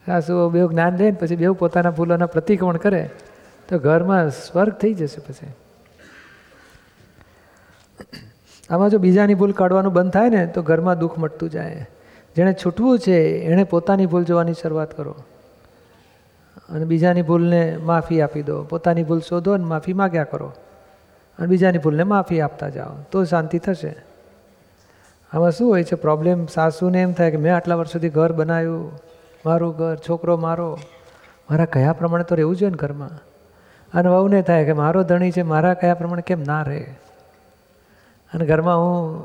સાસુ 0.07 0.51
વહુ 0.51 0.71
જ્ઞાન 0.71 0.97
દે 0.97 1.05
ને 1.05 1.17
પછી 1.21 1.37
બેઉ 1.37 1.55
પોતાના 1.55 1.91
ભૂલોના 1.91 2.27
પ્રતિક્રમણ 2.27 2.77
કરે, 2.77 3.11
તો 3.69 3.79
ઘરમાં 3.79 4.31
સ્વર્ગ 4.31 4.73
થઈ 4.73 4.95
જશે 4.95 5.21
પછી. 5.21 5.47
આમાં 8.71 8.91
જો 8.91 8.99
બીજાની 8.99 9.35
ભૂલ 9.35 9.53
કાઢવાનું 9.53 9.93
બંધ 9.93 10.13
થાય 10.13 10.29
ને, 10.29 10.47
તો 10.47 10.63
ઘરમાં 10.63 10.99
દુઃખ 10.99 11.19
મટતું 11.19 11.51
જાય. 11.51 11.87
જેણે 12.37 12.53
છૂટવું 12.53 12.99
છે, 12.99 13.39
એણે 13.43 13.65
પોતાની 13.65 14.07
ભૂલ 14.07 14.25
જોવાની 14.25 14.53
શરૂઆત 14.53 14.97
કરો. 14.97 15.15
અને 16.71 16.85
બીજાની 16.85 17.23
ભૂલને 17.23 17.77
માફી 17.77 18.21
આપી 18.21 18.43
દો. 18.43 18.63
પોતાની 18.63 19.03
ભૂલ 19.03 19.21
શોધો 19.21 19.53
અને 19.53 19.65
માફી 19.65 19.93
માગ્યા 19.93 20.25
કરો. 20.25 20.53
અને 21.39 21.47
બીજાની 21.47 21.79
ભૂલને 21.79 22.03
માફી 22.03 22.41
આપતા 22.41 22.69
જાઓ. 22.69 23.03
તો 23.11 23.25
શાંતિ 23.25 23.59
થશે. 23.59 23.97
આમાં 25.33 25.51
શું 25.51 25.71
હોય 25.71 25.85
છે 25.85 25.95
પ્રોબ્લેમ 25.95 26.47
સાસુને 26.47 27.03
એમ 27.03 27.13
થાય 27.13 27.31
કે 27.31 27.37
મેં 27.37 27.57
આટલા 27.57 27.75
વર્ષ 27.75 27.93
સુધી 27.93 28.09
ઘર 28.09 28.33
બનાવ્યું. 28.33 29.12
મારું 29.47 29.77
ઘર, 29.77 29.97
છોકરો 30.09 30.37
મારો, 30.37 30.79
મારા 31.51 31.65
કયા 31.65 31.93
પ્રમાણે 31.93 32.25
તો 32.25 32.35
રહેવું 32.35 32.57
જોઈએ 32.57 32.71
ને 32.71 32.77
ઘરમાં? 32.77 33.11
અને 33.95 34.09
વહુને 34.09 34.43
થાય 34.43 34.65
કે 34.65 34.73
મારો 34.73 35.03
ધણી 35.03 35.31
છે, 35.31 35.43
મારા 35.43 35.75
કયા 35.75 35.95
પ્રમાણે 35.95 36.23
કેમ 36.23 36.41
ના 36.41 36.63
રહે? 36.63 36.81
અને 38.35 38.47
ઘરમાં 38.47 38.77
હું, 38.77 39.23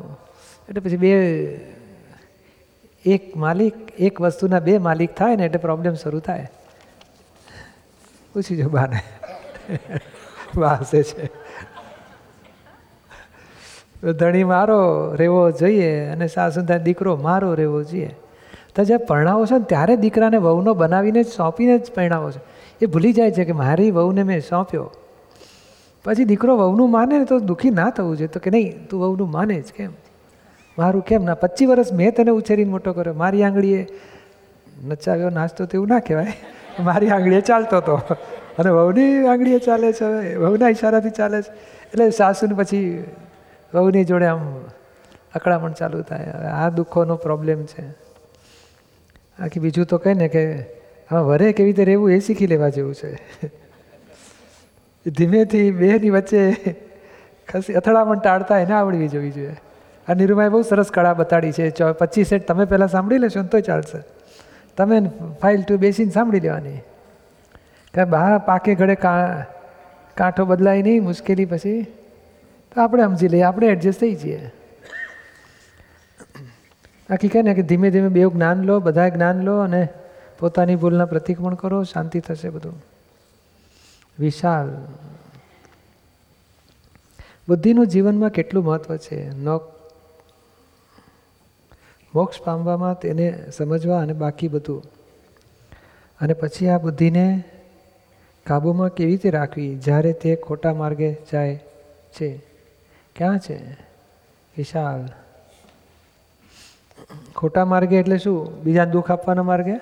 એટલે 0.69 0.81
પછી 0.81 0.97
બે, 0.97 1.11
એક 3.05 3.37
માલિક, 3.37 3.91
એક 3.99 4.21
વસ્તુના 4.21 4.59
બે 4.59 4.77
માલિક 4.77 5.15
થાય 5.15 5.35
ને 5.35 5.45
એટલે 5.45 5.57
પ્રોબ્લેમ 5.57 5.93
શરૂ 5.93 6.19
થાય. 6.19 6.47
પૂછી 8.33 8.57
જો 8.57 8.69
બાને. 8.69 8.99
વાસે 10.55 11.03
છે. 11.03 11.29
ધણી 14.11 14.43
મારો 14.43 15.13
રહેવો 15.15 15.51
જોઈએ 15.51 16.05
અને 16.05 16.27
સાસુ 16.27 16.61
દીકરો 16.61 17.15
મારો 17.15 17.53
રહેવો 17.53 17.83
જોઈએ. 17.83 18.15
તો 18.77 18.83
જે 18.83 18.97
પરણાવો 18.97 19.45
છો 19.45 19.57
ને, 19.57 19.63
ત્યારે 19.63 19.95
દીકરાને 19.95 20.37
વહુનો 20.37 20.73
બનાવીને 20.73 21.23
જ 21.23 21.27
સોંપીને 21.27 21.77
જ 21.77 21.91
પરણાવો 21.95 22.31
છો. 22.31 22.39
એ 22.81 22.85
ભૂલી 22.85 23.13
જાય 23.13 23.31
છે 23.31 23.45
કે 23.45 23.51
મારી 23.51 23.91
વહુને 23.91 24.23
મેં 24.23 24.41
સોંપ્યો. 24.41 24.91
પછી 26.05 26.23
દીકરો 26.23 26.57
વહુનું 26.57 26.91
માને 26.91 27.19
ને 27.19 27.25
તો 27.25 27.39
દુઃખી 27.39 27.69
ના 27.69 27.89
થવું 27.89 28.17
જોઈએ. 28.17 28.27
તો 28.27 28.39
કે 28.39 28.49
નહીં, 28.49 28.87
તું 28.87 29.01
વહુનું 29.01 29.31
માને 29.31 29.61
જ 29.61 29.73
કેમ? 29.75 29.91
મારું 30.77 31.01
કેમ 31.01 31.23
ના? 31.23 31.35
પચીસ 31.35 31.69
વર્ષ 31.69 31.93
મેં 31.93 32.15
તને 32.15 32.31
ઉછેરીને 32.31 32.71
મોટો 32.71 32.93
કર્યો. 32.93 33.13
મારી 33.13 33.43
આંગળીએ 33.43 33.87
નચાવ્યો 34.85 35.29
નાસ્તો 35.29 35.65
તો 35.65 35.71
એવું 35.73 35.87
ના 35.87 35.99
કહેવાય. 35.99 36.33
મારી 36.83 37.09
આંગળીએ 37.09 37.41
ચાલતો 37.41 37.77
હતો 37.77 37.95
અને 38.59 38.69
વહુની 38.69 39.27
આંગળીએ 39.27 39.59
ચાલે 39.59 39.93
છે 39.93 40.05
હવે. 40.05 40.35
વહુના 40.35 40.69
ઈશારાથી 40.69 41.09
ચાલે 41.09 41.41
છે. 41.41 41.51
એટલે 41.87 42.09
સાસુને 42.09 42.53
પછી 42.53 43.03
વહુની 43.73 44.03
જોડે 44.03 44.25
આમ 44.25 44.55
અકળામણ 45.35 45.71
ચાલુ 45.71 46.01
થાય. 46.01 46.25
આ 46.31 46.69
દુઃખોનો 46.69 47.15
પ્રોબ્લેમ 47.15 47.63
છે. 47.63 48.06
આખી 49.39 49.59
બીજું 49.59 49.85
તો 49.85 49.97
કહે 49.97 50.13
ને 50.13 50.27
કે 50.27 50.59
હા 51.11 51.21
વરે 51.21 51.51
કેવી 51.51 51.69
રીતે 51.69 51.83
રહેવું 51.83 52.11
એ 52.11 52.19
શીખી 52.19 52.47
લેવા 52.47 52.69
જેવું 52.69 52.95
છે. 52.95 53.15
ધીમેથી 55.09 55.71
બેની 55.71 56.09
વચ્ચે 56.09 56.53
ખસી 57.47 57.73
અથડામણ 57.73 58.19
ટાળતા 58.19 58.59
એને 58.59 58.73
આવડવી 58.73 59.07
જોવી 59.07 59.31
જોઈએ 59.31 59.55
આ 60.09 60.13
નિરૂમાએ 60.13 60.49
બહુ 60.49 60.61
સરસ 60.61 60.91
કળા 60.91 61.13
બતાડી 61.13 61.51
છે. 61.51 61.69
ચો 61.69 61.93
પચીસ 61.93 62.27
સેટ 62.27 62.47
તમે 62.47 62.65
પહેલાં 62.65 62.87
સાંભળી 62.87 63.17
લેશો 63.17 63.41
ને 63.41 63.47
તોય 63.47 63.61
ચાલશે. 63.61 63.97
તમે 64.77 65.01
ફાઇલ 65.41 65.61
ટુ 65.61 65.77
બેસીને 65.77 66.11
સાંભળી 66.11 66.39
લેવાની. 66.39 66.77
કે 67.93 68.03
બહાર 68.03 68.37
પાકે 68.37 68.75
ઘડે 68.75 68.95
કા, 68.95 69.45
કાંઠો 70.15 70.45
બદલાય 70.45 70.81
નહીં, 70.81 71.03
મુશ્કેલી 71.03 71.45
પછી. 71.45 71.83
તો 72.75 72.81
આપણે 72.81 73.03
સમજી 73.03 73.27
લઈએ, 73.27 73.41
આપણે 73.41 73.67
એડજસ્ટ 73.67 73.99
થઈ 73.99 74.15
જઈએ. 74.15 74.51
બાકી 77.09 77.27
કહે 77.27 77.41
ને 77.41 77.53
કે 77.53 77.61
ધીમે 77.61 77.91
ધીમે 77.91 78.09
બે 78.09 78.21
જ્ઞાન 78.21 78.63
લો 78.63 78.79
બધા 78.79 79.09
જ્ઞાન 79.09 79.41
લો 79.41 79.59
અને 79.59 79.87
પોતાની 80.39 80.75
ભૂલના 80.75 81.05
પ્રતિક્રમણ 81.05 81.53
કરો, 81.53 81.83
શાંતિ 81.83 82.19
થશે 82.19 82.49
બધું. 82.49 82.83
વિશાલ. 84.19 84.85
બુદ્ધિનું 87.47 87.87
જીવનમાં 87.87 88.29
કેટલું 88.29 88.65
મહત્વ 88.65 88.97
છે? 88.97 89.37
નો 89.37 89.57
મોક્ષ 92.15 92.41
પામવામાં 92.41 92.99
તેને 92.99 93.51
સમજવા 93.57 94.01
અને 94.01 94.13
બાકી 94.13 94.47
બધું. 94.47 94.83
અને 96.21 96.33
પછી 96.33 96.69
આ 96.69 96.77
બુદ્ધિને 96.77 97.43
કાબૂમાં 98.45 98.89
કેવી 98.89 99.11
રીતે 99.11 99.29
રાખવી? 99.29 99.77
જ્યારે 99.77 100.13
તે 100.13 100.35
ખોટા 100.35 100.73
માર્ગે 100.73 101.17
જાય 101.31 101.63
છે. 102.21 102.43
ક્યાં 103.15 103.39
છે? 103.39 103.73
વિશાલ. 104.57 105.26
ખોટા 107.35 107.65
માર્ગે 107.65 107.95
એટલે 107.95 108.17
શું? 108.17 108.63
બીજા 108.63 108.85
દુઃખ 108.85 109.11
આપવાના 109.11 109.43
માર્ગે? 109.43 109.79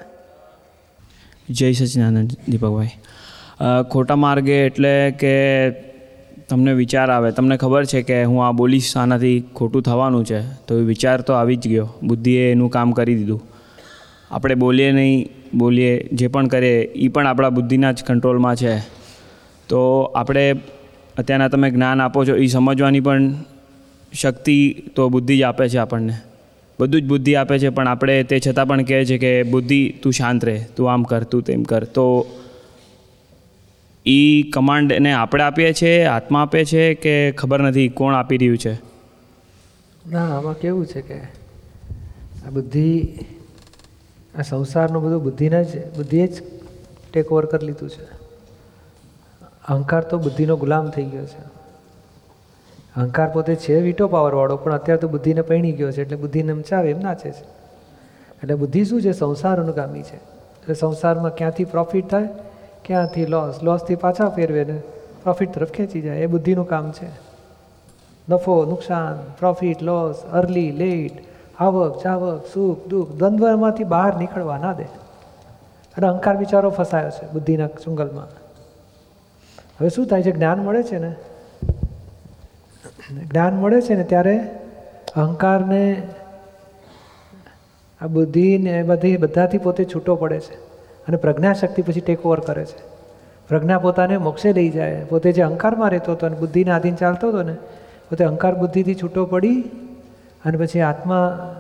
જય 1.50 1.74
સચિદાનંદ, 1.74 2.32
દીપકભાઈ. 2.50 2.88
ખોટા 3.92 4.16
માર્ગે 4.16 4.66
એટલે 4.66 5.12
કે 5.12 5.36
તમને 6.50 6.74
વિચાર 6.74 7.12
આવે. 7.12 7.32
તમને 7.32 7.58
ખબર 7.58 7.86
છે 7.86 8.02
કે 8.02 8.24
હું 8.24 8.48
આ 8.48 8.52
બોલીશ, 8.52 8.98
આનાથી 8.98 9.44
ખોટું 9.56 9.82
થવાનું 9.82 10.26
છે. 10.26 10.42
તો 10.68 10.80
એ 10.80 10.82
વિચાર 10.82 11.22
તો 11.22 11.34
આવી 11.34 11.56
જ 11.56 11.68
ગયો. 11.68 11.88
બુદ્ધિએ 12.04 12.52
એનું 12.52 12.70
કામ 12.70 12.92
કરી 12.92 13.16
દીધું. 13.16 13.42
આપણે 14.32 14.56
બોલીએ 14.56 14.92
નહીં, 14.92 15.30
બોલીએ 15.58 16.10
જે 16.14 16.28
પણ 16.28 16.48
કરીએ 16.48 16.82
એ 16.82 17.08
પણ 17.08 17.28
આપણા 17.28 17.50
બુદ્ધિના 17.50 17.92
જ 17.92 18.04
કંટ્રોલમાં 18.04 18.56
છે. 18.56 18.80
તો 19.70 20.02
આપણે 20.02 20.56
અત્યારના 21.18 21.48
તમે 21.48 21.72
જ્ઞાન 21.72 22.02
આપો 22.02 22.26
છો 22.26 22.36
એ 22.36 22.48
સમજવાની 22.48 23.00
પણ 23.00 23.36
શક્તિ 24.14 24.58
તો 24.96 25.10
બુદ્ધિ 25.10 25.38
જ 25.38 25.44
આપે 25.44 25.70
છે 25.70 25.78
આપણને. 25.78 26.14
બધું 26.80 27.02
જ 27.02 27.06
બુદ્ધિ 27.06 27.36
આપે 27.36 27.60
છે, 27.60 27.70
પણ 27.70 27.88
આપણે 27.88 28.24
તે 28.24 28.40
છતાં 28.40 28.68
પણ 28.68 28.84
કહે 28.84 29.06
છે 29.06 29.18
કે 29.18 29.44
બુદ્ધિ 29.44 30.00
તું 30.04 30.14
શાંત 30.14 30.46
રહે, 30.46 30.58
તું 30.76 30.92
આમ 30.92 31.04
કર, 31.04 31.24
તું 31.24 31.42
તેમ 31.42 31.64
કર. 31.64 31.84
તો 31.84 32.26
એ 34.06 34.44
કમાન્ડ 34.54 34.92
એને 34.92 35.14
આપણે 35.14 35.44
આપીએ 35.44 35.74
છીએ 35.74 36.04
આત્મા 36.04 36.42
આપે 36.42 36.66
છે 36.66 36.94
કે 36.94 37.32
ખબર 37.32 37.62
નથી 37.62 37.88
કોણ 37.88 38.14
આપી 38.14 38.38
રહ્યું 38.38 38.58
છે? 38.58 38.74
ના, 40.10 40.38
આમાં 40.38 40.60
કેવું 40.60 40.86
છે 40.86 41.02
કે 41.02 41.20
આ 42.46 42.50
બુદ્ધિ, 42.50 43.20
આ 44.38 44.42
સંસારનું 44.42 45.04
બધું 45.04 45.24
બુદ્ધિના 45.24 45.62
જ, 45.62 45.86
બુદ્ધિએ 45.96 46.28
જ 46.28 46.44
ટેક 47.12 47.32
ઓવર 47.32 47.46
કરી 47.46 47.66
લીધું 47.66 47.90
છે. 47.90 48.06
અહંકાર 49.68 50.04
તો 50.04 50.18
બુદ્ધિનો 50.18 50.58
ગુલામ 50.58 50.90
થઈ 50.90 51.04
ગયો 51.04 51.26
છે. 51.26 51.55
અહંકાર 52.98 53.30
પોતે 53.30 53.56
છે, 53.56 53.82
વીટો 53.82 54.08
પાવરવાળો 54.08 54.58
પણ 54.58 54.74
અત્યારે 54.74 55.00
તો 55.00 55.08
બુદ્ધિને 55.08 55.42
પૈણી 55.42 55.72
ગયો 55.72 55.92
છે, 55.92 56.02
એટલે 56.02 56.18
બુદ્ધિને 56.18 56.54
નમચાવે 56.54 56.90
એમ 56.90 57.00
નાચે 57.00 57.32
છે. 57.32 57.44
એટલે 58.44 58.56
બુદ્ધિ 58.56 58.86
શું 58.86 59.02
છે? 59.02 59.12
સંસાર 59.12 59.62
અનુગામી 59.62 60.02
છે. 60.02 60.16
એટલે 60.16 60.74
સંસારમાં 60.74 61.36
ક્યાંથી 61.36 61.64
પ્રોફિટ 61.64 62.10
થાય? 62.10 62.30
ક્યાંથી 62.86 63.26
લોસ 63.26 63.64
લોસથી 63.64 63.96
પાછા 63.96 64.30
ફેરવે 64.30 64.64
ને 64.64 64.82
પ્રોફિટ 65.24 65.54
તરફ 65.54 65.72
ખેંચી 65.72 66.02
જાય. 66.02 66.18
એ 66.18 66.26
બુદ્ધિનું 66.26 66.68
કામ 66.68 66.92
છે. 66.92 67.08
નફો, 68.30 68.66
નુકસાન 68.66 69.32
પ્રોફિટ 69.40 69.82
લોસ 69.82 70.16
અર્લી 70.32 70.72
લેટ 70.72 71.12
આવક 71.60 72.02
ચાવક 72.04 72.46
સુખ, 72.54 72.88
દુઃખ, 72.88 73.10
દ્વંદ્વમાંથી 73.10 73.84
બહાર 73.84 74.18
નીકળવા 74.18 74.58
ના 74.58 74.74
દે. 74.74 74.84
અને 75.98 76.08
અહંકાર 76.08 76.38
વિચારો 76.38 76.70
ફસાયો 76.70 77.10
છે 77.10 77.32
બુદ્ધિના 77.32 77.68
ચુંગલમાં 77.68 78.26
હવે 79.80 79.90
શું 79.90 80.08
થાય 80.08 80.24
છે? 80.24 80.32
જ્ઞાન 80.32 80.60
મળે 80.60 80.84
છે 80.84 80.98
ને? 80.98 81.16
જ્ઞાન 83.32 83.54
મળે 83.54 83.82
છે 83.82 83.96
ને 83.96 84.04
ત્યારે 84.04 84.50
અહંકારને 85.16 86.04
આ 88.02 88.08
બુદ્ધિને 88.08 88.70
એ 88.70 88.84
બધી 88.84 89.18
બધાથી 89.18 89.58
પોતે 89.58 89.86
છૂટો 89.86 90.16
પડે 90.16 90.40
છે. 90.40 90.54
અને 91.08 91.18
પ્રજ્ઞાશક્તિ 91.18 91.82
પછી 91.82 92.02
ટેક 92.02 92.26
ઓવર 92.26 92.40
કરે 92.40 92.66
છે. 92.66 92.96
પ્રજ્ઞા 93.48 93.80
પોતાને 93.80 94.18
મોક્ષે 94.18 94.54
લઈ 94.54 94.70
જાય. 94.70 95.04
પોતે 95.04 95.32
જે 95.32 95.42
અહંકારમાં 95.42 95.90
રહેતો 95.90 96.12
હતો 96.12 96.26
અને 96.26 96.36
બુદ્ધિને 96.36 96.72
આધીન 96.72 96.96
ચાલતો 96.96 97.28
હતો 97.28 97.44
ને, 97.44 97.54
પોતે 98.10 98.24
અહંકાર 98.24 98.56
બુદ્ધિથી 98.56 98.96
છૂટો 98.96 99.26
પડી 99.26 99.62
અને 100.46 100.58
પછી 100.58 100.82
આત્મા 100.82 101.52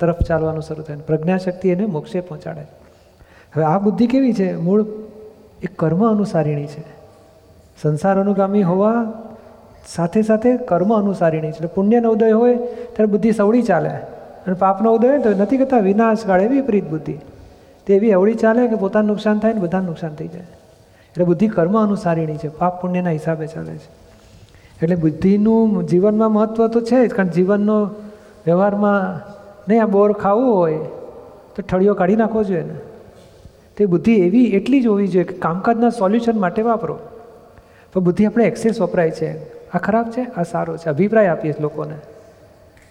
તરફ 0.00 0.18
ચાલવાનું 0.18 0.62
શરૂ 0.62 0.82
થાય. 0.82 0.96
પ્રજ્ઞાશક્તિ 0.96 1.68
એને 1.68 1.86
મોક્ષે 1.86 2.20
પહોંચાડે 2.20 2.60
હવે 3.54 3.64
આ 3.64 3.78
બુદ્ધિ 3.78 4.06
કેવી 4.06 4.32
છે? 4.32 4.56
મૂળ 4.56 4.84
એક 5.62 5.78
કર્મ 5.78 6.10
અનુસારીણી 6.10 6.66
છે. 6.66 6.84
સંસાર 7.82 8.20
અનુગામી 8.20 8.62
હોવા 8.62 9.12
સાથે 9.88 10.22
સાથે 10.22 10.56
કર્મ 10.56 10.96
અનુસારીણી 10.96 11.52
છે 11.52 11.56
એટલે 11.56 11.68
પુણ્યનો 11.74 12.10
ઉદય 12.10 12.30
હોય, 12.30 12.56
ત્યારે 12.56 13.06
બુદ્ધિ 13.06 13.32
સવળી 13.32 13.62
ચાલે. 13.62 13.88
અને 13.88 14.54
પાપનો 14.54 14.94
ઉદય 14.94 15.08
હોય 15.08 15.18
તો 15.18 15.30
નથી 15.30 15.56
કરતા 15.56 15.78
વિનાશ 15.78 16.24
કાળે 16.26 16.46
વિપરીત 16.46 16.90
બુદ્ધિ. 16.90 17.18
તે 17.86 17.94
એવી 17.94 18.12
અવળી 18.12 18.34
ચાલે 18.34 18.66
કે 18.66 18.74
પોતાનું 18.74 19.08
નુકસાન 19.08 19.38
થાય 19.38 19.52
ને 19.52 19.60
બધાનું 19.60 19.86
નુકસાન 19.86 20.14
થઈ 20.14 20.28
જાય. 20.28 20.42
એટલે 21.08 21.24
બુદ્ધિ 21.24 21.48
કર્મ 21.48 21.82
અનુસારીણી 21.82 22.36
છે. 22.36 22.48
પાપ 22.48 22.82
પુણ્યના 22.82 23.10
હિસાબે 23.10 23.46
ચાલે 23.46 23.72
છે. 23.72 24.00
એટલે 24.82 24.96
બુદ્ધિનું 24.96 25.86
જીવનમાં 25.86 26.32
મહત્ત્વ 26.32 26.66
તો 26.68 26.80
છે 26.80 27.06
જ, 27.06 27.10
કારણ 27.10 27.28
જીવનનો 27.28 27.84
વ્યવહારમાં 28.46 29.20
નહીં, 29.68 29.82
આ 29.82 29.86
બોર 29.86 30.12
ખાવું 30.12 30.54
હોય, 30.54 30.78
તો 31.56 31.62
ઠળિયો 31.62 31.94
કાઢી 31.94 32.16
નાખવો 32.16 32.42
જોઈએ 32.42 32.62
ને. 32.62 32.74
તે 33.76 33.86
બુદ્ધિ 33.86 34.14
એવી 34.14 34.44
એટલી 34.44 34.82
જ 34.82 34.86
હોવી 34.86 35.08
જોઈએ 35.08 35.24
કે 35.24 35.36
કામકાજના 35.36 35.90
સોલ્યુશન 35.90 36.40
માટે 36.40 36.62
વાપરો. 36.62 36.98
પણ 37.92 38.00
બુદ્ધિ 38.00 38.24
આપણે 38.24 38.44
એક્સેસ 38.44 38.80
વપરાય 38.80 39.10
છે. 39.10 39.59
આ 39.74 39.78
ખરાબ 39.78 40.10
છે? 40.10 40.22
આ 40.36 40.42
સારો 40.42 40.76
છે. 40.76 40.90
અભિપ્રાય 40.90 41.28
આપીએ 41.28 41.54
લોકોને. 41.60 41.94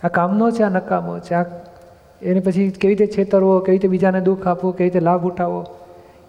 આ 0.03 0.07
કામનો 0.07 0.51
છે, 0.51 0.63
આ 0.63 0.69
નકામો 0.69 1.19
છે. 1.19 1.33
આ 1.33 1.45
એને 2.21 2.39
પછી 2.39 2.69
કેવી 2.69 2.95
રીતે 2.95 3.13
છેતરવો, 3.17 3.59
કેવી 3.59 3.77
રીતે 3.77 3.87
બીજાને 3.87 4.21
દુઃખ 4.21 4.47
આપવું, 4.47 4.75
કેવી 4.75 4.89
રીતે 4.89 4.99
લાભ 4.99 5.25
ઉઠાવવો 5.25 5.65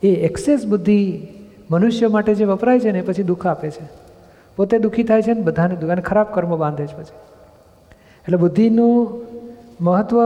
એ 0.02 0.14
એક્સેસ 0.14 0.66
બુદ્ધિ 0.66 1.28
મનુષ્ય 1.70 2.08
માટે 2.08 2.34
જે 2.34 2.44
વપરાય 2.44 2.80
છે 2.80 2.92
ને 2.92 2.98
એ 2.98 3.02
પછી 3.02 3.22
દુઃખ 3.22 3.46
આપે 3.46 3.70
છે. 3.70 3.88
પોતે 4.56 4.78
દુઃખી 4.78 5.02
થાય 5.02 5.22
છે 5.22 5.32
ને 5.32 5.40
બધાને 5.40 5.76
દુઃખ. 5.76 5.90
અને 5.90 6.00
ખરાબ 6.00 6.26
કર્મ 6.34 6.56
બાંધે 6.56 6.86
છે 6.86 6.96
પછી. 6.96 7.18
એટલે 8.22 8.36
બુદ્ધિનું 8.36 9.20
મહત્ત્વ 9.84 10.18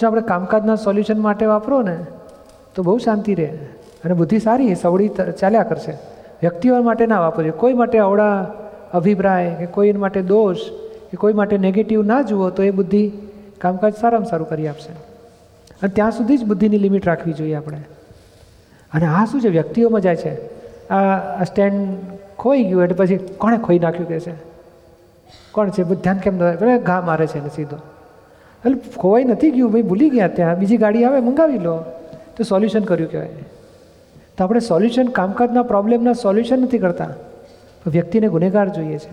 જો 0.00 0.06
આપણે 0.06 0.20
કામકાજના 0.20 0.76
સોલ્યુશન 0.76 1.18
માટે 1.18 1.46
વાપરો 1.46 1.82
ને, 1.82 1.96
તો 2.74 2.82
બહુ 2.82 2.98
શાંતિ 2.98 3.34
રહે. 3.34 3.46
અને 4.04 4.14
બુદ્ધિ 4.14 4.38
સારી, 4.38 4.74
સવળી 4.74 5.10
ચાલ્યા 5.40 5.62
કરશે. 5.62 5.92
વ્યક્તિઓ 6.42 6.82
માટે 6.82 7.06
ના 7.06 7.20
વાપરજો 7.20 7.52
કોઈ 7.52 7.72
માટે 7.72 7.98
અવળા 7.98 8.46
અભિપ્રાય 8.92 9.54
કે 9.54 9.66
કોઈ 9.66 9.92
માટે 9.92 10.22
દોષ, 10.22 10.56
કે 11.10 11.16
કોઈ 11.16 11.32
માટે 11.32 11.58
નેગેટિવ 11.58 12.02
ના 12.02 12.22
જુઓ 12.22 12.50
તો 12.50 12.62
એ 12.62 12.70
બુદ્ધિ 12.70 13.12
કામકાજ 13.58 13.94
સારામાં 13.94 14.26
સારું 14.28 14.48
કરી 14.48 14.68
આપશે. 14.68 14.92
અને 15.82 15.88
ત્યાં 15.88 16.10
સુધી 16.10 16.38
જ 16.38 16.44
બુદ્ધિની 16.44 16.78
લિમિટ 16.78 17.06
રાખવી 17.06 17.32
જોઈએ 17.32 17.54
આપણે. 17.54 17.78
અને 18.94 19.06
આ 19.06 19.24
શું 19.24 19.40
છે? 19.40 19.48
વ્યક્તિઓમાં 19.48 20.00
જાય 20.00 20.16
છે. 20.16 20.58
આ 20.88 21.44
સ્ટેન્ડ 21.44 21.96
ખોઈ 22.38 22.64
ગયું 22.64 22.82
એટલે 22.82 22.96
પછી 22.96 23.16
કોણે 23.16 23.58
ખોઈ 23.58 23.78
નાખ્યું 23.78 24.08
કે 24.08 24.20
છે? 24.20 24.32
કોણ 25.52 25.70
છે? 25.70 25.82
ધ્યાન 25.82 26.18
કેમ 26.18 26.36
ન 26.36 26.42
રાખે? 26.42 26.78
ઘા 26.78 27.00
મારે 27.00 27.26
છે 27.26 27.42
ને 27.42 27.48
સીધો. 27.48 27.76
એટલે 28.66 28.80
ખોવાઈ 28.96 29.24
નથી 29.24 29.50
ગયું, 29.50 29.72
ભાઈ 29.72 29.82
ભૂલી 29.82 30.10
ગયા 30.10 30.28
ત્યાં. 30.28 30.58
બીજી 30.58 30.76
ગાડી 30.76 31.04
આવે, 31.04 31.20
મંગાવી 31.20 31.58
લો. 31.58 31.84
તો 32.36 32.44
સોલ્યુશન 32.44 32.80
કર્યું 32.80 33.10
કહેવાય. 33.10 33.28
તો 34.38 34.44
આપણે 34.44 34.60
સોલ્યુશન 34.60 35.06
કામકાજના 35.06 35.62
પ્રોબ્લેમના 35.62 36.12
સોલ્યુશન 36.12 36.58
નથી 36.58 36.78
કરતા. 36.78 37.14
વ્યક્તિને 37.86 38.28
ગુનેગાર 38.28 38.68
જોઈએ 38.68 38.98
છે. 38.98 39.12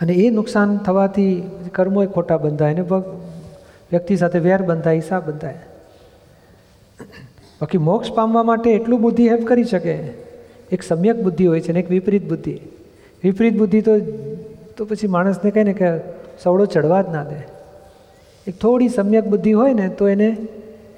અને 0.00 0.12
એ 0.12 0.30
નુકસાન 0.30 0.76
થવાથી 0.76 1.50
કર્મો 1.72 2.02
એ 2.02 2.06
ખોટા 2.06 2.36
બંધાય 2.36 2.74
ને 2.74 2.80
વ્યક્તિ 2.80 4.16
સાથે 4.16 4.38
વેર 4.38 4.62
બંધાય 4.62 4.94
હિસાબ 4.94 5.30
બંધાય. 5.30 5.58
બાકી 7.60 7.78
મોક્ષ 7.78 8.12
પામવા 8.12 8.42
માટે 8.42 8.70
એટલું 8.70 9.00
બુદ્ધિ 9.00 9.28
હેલ્પ 9.28 9.46
કરી 9.46 9.64
શકે. 9.64 9.94
એક 10.72 10.82
સમ્યક 10.82 11.22
બુદ્ધિ 11.22 11.46
હોય 11.46 11.60
છે 11.60 11.72
ને 11.72 11.80
એક 11.80 11.90
વિપરીત 11.90 12.28
બુદ્ધિ. 12.28 12.60
વિપરીત 13.24 13.58
બુદ્ધિ 13.58 13.80
તો 13.80 13.98
તો 14.76 14.84
પછી 14.84 15.06
માણસને 15.06 15.50
કહે 15.50 15.62
ને 15.62 15.72
કે 15.72 15.98
સવડો 16.42 16.66
ચડવા 16.66 17.02
જ 17.02 17.08
ના 17.08 17.24
દે. 17.24 17.40
એક 18.46 18.60
થોડી 18.60 18.88
સમ્યક 18.88 19.24
બુદ્ધિ 19.24 19.52
હોય 19.52 19.72
ને 19.74 19.88
તો 19.88 20.08
એને 20.08 20.36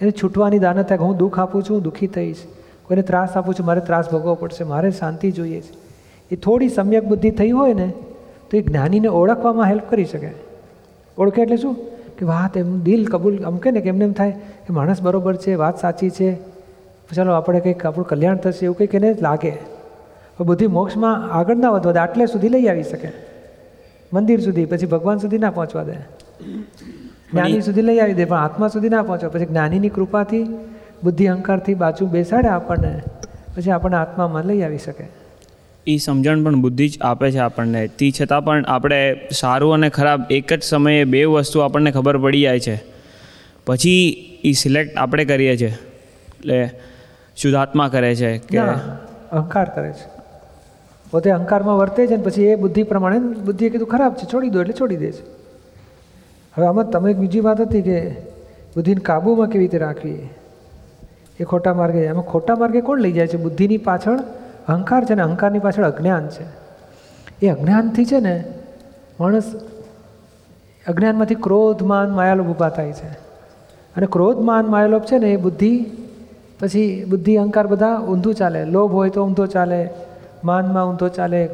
એને 0.00 0.10
છૂટવાની 0.10 0.58
દાનત 0.58 0.88
થાય 0.88 0.98
કે 0.98 1.04
હું 1.04 1.16
દુઃખ 1.16 1.38
આપું 1.38 1.62
છું, 1.62 1.76
હું 1.76 1.82
દુઃખી 1.82 2.06
થઈશ. 2.06 2.36
કોઈને 2.82 3.02
ત્રાસ 3.02 3.36
આપું 3.36 3.54
છું, 3.54 3.66
મારે 3.66 3.80
ત્રાસ 3.80 4.10
ભોગવવો 4.10 4.34
પડશે, 4.34 4.64
મારે 4.64 4.90
શાંતિ 4.90 5.32
જોઈએ 5.32 5.60
છે. 5.60 5.83
એ 6.34 6.36
થોડી 6.36 6.68
સમ્યક 6.68 7.04
બુદ્ધિ 7.04 7.30
થઈ 7.30 7.50
હોય 7.50 7.74
ને 7.74 7.92
તો 8.50 8.56
એ 8.56 8.62
જ્ઞાનીને 8.62 9.08
ઓળખવામાં 9.08 9.66
હેલ્પ 9.66 9.82
કરી 9.90 10.04
શકે. 10.04 10.30
ઓળખે 11.18 11.42
એટલે 11.42 11.56
શું? 11.56 11.76
કે 12.18 12.24
વાત 12.24 12.56
એમ 12.56 12.80
દિલ 12.80 13.06
કબૂલ 13.06 13.44
આમ 13.44 13.56
કે 13.56 13.70
ને 13.70 13.80
કે 13.80 13.88
એમને 13.88 14.04
એમ 14.04 14.12
થાય 14.12 14.30
કે 14.66 14.72
માણસ 14.72 15.02
બરોબર 15.02 15.36
છે 15.36 15.54
વાત 15.54 15.80
સાચી 15.80 16.10
છે. 16.10 16.34
ચાલો 17.14 17.32
આપણે 17.32 17.60
કંઈક 17.60 17.86
આપણું 17.86 18.06
કલ્યાણ 18.06 18.36
થશે 18.36 18.64
એવું 18.64 18.76
કંઈક 18.76 18.94
એને 18.94 19.16
લાગે. 19.22 19.52
બુદ્ધિ 20.40 20.66
મોક્ષમાં 20.66 21.30
આગળ 21.30 21.56
ના 21.56 21.70
વધવા 21.70 21.92
દે 21.92 21.98
આટલે 21.98 22.26
સુધી 22.26 22.48
લઈ 22.48 22.66
આવી 22.66 22.82
શકે. 22.82 23.08
મંદિર 24.12 24.40
સુધી 24.40 24.64
પછી 24.64 24.86
ભગવાન 24.86 25.18
સુધી 25.18 25.38
ના 25.38 25.50
પહોંચવા 25.50 25.82
દે. 25.82 25.92
જ્ઞાની 27.32 27.60
સુધી 27.60 27.82
લઈ 27.82 27.98
આવી 27.98 28.14
દે 28.14 28.24
પણ 28.24 28.38
આત્મા 28.38 28.68
સુધી 28.68 28.88
ના 28.88 29.02
પહોંચવા. 29.02 29.30
પછી 29.30 29.46
જ્ઞાનીની 29.46 29.88
કૃપાથી 29.88 30.44
બુદ્ધિ 31.04 31.26
અહંકારથી 31.26 31.74
બાજુ 31.74 32.06
બેસાડે 32.06 32.48
આપણને 32.48 33.02
પછી 33.56 33.70
આપણને 33.70 33.96
આત્મામાં 33.96 34.44
લઈ 34.44 34.62
આવી 34.62 34.78
શકે. 34.78 35.23
એ 35.86 35.96
સમજણ 35.96 36.44
પણ 36.44 36.60
બુદ્ધિ 36.60 36.88
જ 36.88 36.98
આપે 37.02 37.30
છે 37.30 37.38
આપણને. 37.38 37.86
તે 37.86 38.10
છતાં 38.10 38.44
પણ 38.44 38.64
આપણે 38.64 39.20
સારું 39.32 39.74
અને 39.74 39.88
ખરાબ 39.88 40.24
એક 40.30 40.52
જ 40.52 40.62
સમયે 40.62 41.04
બે 41.04 41.24
વસ્તુ 41.24 41.60
આપણને 41.60 41.90
ખબર 41.90 42.18
પડી 42.18 42.40
જાય 42.40 42.60
છે. 42.60 42.76
પછી 43.66 44.00
એ 44.44 44.52
સિલેક્ટ 44.52 44.96
આપણે 44.96 45.24
કરીએ 45.24 45.56
છીએ. 45.56 45.72
એટલે 46.38 46.70
શુદ્ધાત્મા 47.36 47.88
કરે 47.88 48.14
છે 48.14 48.38
કે 48.38 48.58
અહંકાર 48.58 49.68
કરે 49.68 49.92
છે. 49.92 50.06
પોતે 51.10 51.30
અહંકારમાં 51.30 51.78
વર્તે 51.78 52.06
છે 52.06 52.16
ને 52.16 52.22
પછી 52.22 52.44
એ 52.44 52.54
બુદ્ધિ 52.54 52.82
પ્રમાણે 52.82 53.18
બુદ્ધિએ 53.18 53.68
કીધું 53.70 53.88
ખરાબ 53.88 54.14
છે, 54.14 54.26
છોડી 54.32 54.50
દો 54.50 54.60
એટલે 54.60 54.74
છોડી 54.80 54.96
દે 54.96 55.10
છે. 55.12 55.22
હવે 56.54 56.66
આમાં 56.66 56.90
તમે 56.90 57.10
એક 57.10 57.16
બીજી 57.16 57.40
વાત 57.40 57.60
હતી 57.60 57.82
કે 57.82 58.10
બુદ્ધિને 58.76 59.00
કાબૂમાં 59.00 59.48
કેવી 59.48 59.64
રીતે 59.64 59.78
રાખવી? 59.78 60.28
એ 61.40 61.44
ખોટા 61.44 61.74
માર્ગે 61.74 61.98
એમાં 61.98 62.24
ખોટા 62.24 62.54
માર્ગે 62.54 62.80
કોણ 62.80 63.00
લઈ 63.00 63.12
જાય 63.12 63.26
છે? 63.26 63.36
બુદ્ધિની 63.36 63.78
પાછળ 63.78 64.18
અહંકાર 64.68 65.04
છે 65.04 65.14
ને, 65.14 65.22
અહંકારની 65.22 65.58
પાછળ 65.58 65.84
અજ્ઞાન 65.84 66.28
છે. 66.28 66.44
એ 67.46 67.48
અજ્ઞાનથી 67.48 68.04
છે 68.04 68.20
ને, 68.20 68.44
માણસ 69.20 69.54
અજ્ઞાનમાંથી 70.88 71.34
ક્રોધ 71.34 71.82
માન 71.82 72.10
માયાલોભ 72.10 72.46
ઊભા 72.46 72.68
થાય 72.68 72.92
છે. 72.92 73.08
અને 73.96 74.06
ક્રોધ 74.06 74.36
માન 74.36 74.66
માયાલોભ 74.66 75.02
છે 75.02 75.18
ને, 75.18 75.32
એ 75.32 75.36
બુદ્ધિ, 75.36 75.86
પછી 76.60 77.04
બુદ્ધિ, 77.10 77.36
અહંકાર 77.36 77.66
બધા 77.66 77.98
ઊંધું 77.98 78.34
ચાલે. 78.34 78.64
લોભ 78.64 78.92
હોય 78.92 79.10
તો 79.10 79.24
ઊંધો 79.24 79.46
ચાલે, 79.46 79.90
માનમાં 80.44 80.88
ઊંધો 80.88 81.08
ચાલે, 81.08 81.48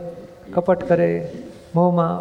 કપટ 0.55 0.89
કરે 0.89 1.33
મોહમાં 1.75 2.21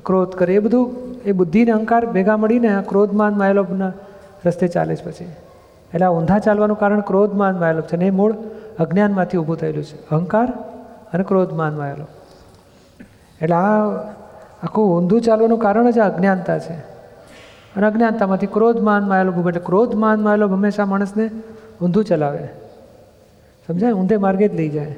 ક્રોધ 0.00 0.28
કરે. 0.28 0.54
એ 0.54 0.58
બધું, 0.58 0.94
એ 1.24 1.32
બુદ્ધિને 1.32 1.70
અહંકાર 1.70 2.06
ભેગા 2.06 2.36
મળીને 2.36 2.74
આ 2.74 2.80
ક્રોધમાન 2.80 3.34
માયાલોભના 3.34 3.92
રસ્તે 4.46 4.68
ચાલે 4.68 4.96
છે 4.96 5.04
પછી. 5.04 5.26
એટલે 5.94 6.06
આ 6.06 6.10
ઊંધા 6.10 6.38
ચાલવાનું 6.38 6.78
કારણ 6.78 7.00
ક્રોધ 7.00 7.34
માન 7.34 7.58
માયાલોભ 7.58 7.84
છે 7.84 7.96
ને 7.96 8.06
એ 8.06 8.10
મૂળ 8.10 8.34
અજ્ઞાનમાંથી 8.78 9.38
ઊભું 9.38 9.56
થયેલું 9.56 9.84
છે. 9.84 10.08
અહંકાર 10.08 10.48
અને 11.12 11.24
ક્રોધ 11.24 11.52
માન 11.52 11.76
માયાલોભ 11.76 12.06
એટલે 13.42 13.56
આ 13.56 13.84
આખું 14.62 14.98
ઊંધું 14.98 15.20
ચાલવાનું 15.20 15.58
કારણ 15.58 15.90
જ 15.90 15.98
આ 15.98 16.08
અજ્ઞાનતા 16.08 16.58
છે. 16.58 16.72
અને 17.76 17.86
અજ્ઞાનતામાંથી 17.86 18.46
ક્રોધ 18.46 18.80
માન 18.80 19.08
માયેલો 19.08 19.32
ભૂખ 19.32 19.48
એટલે 19.48 19.60
ક્રોધ 19.66 19.94
માન 19.94 20.20
માયેલો 20.20 20.48
હંમેશા 20.48 20.84
માણસને 20.84 21.30
ઊંધું 21.82 22.04
ચલાવે. 22.04 22.48
સમજાય? 23.66 23.92
ઊંધે 23.92 24.16
માર્ગે 24.16 24.48
જ 24.48 24.54
લઈ 24.54 24.68
જાય. 24.68 24.96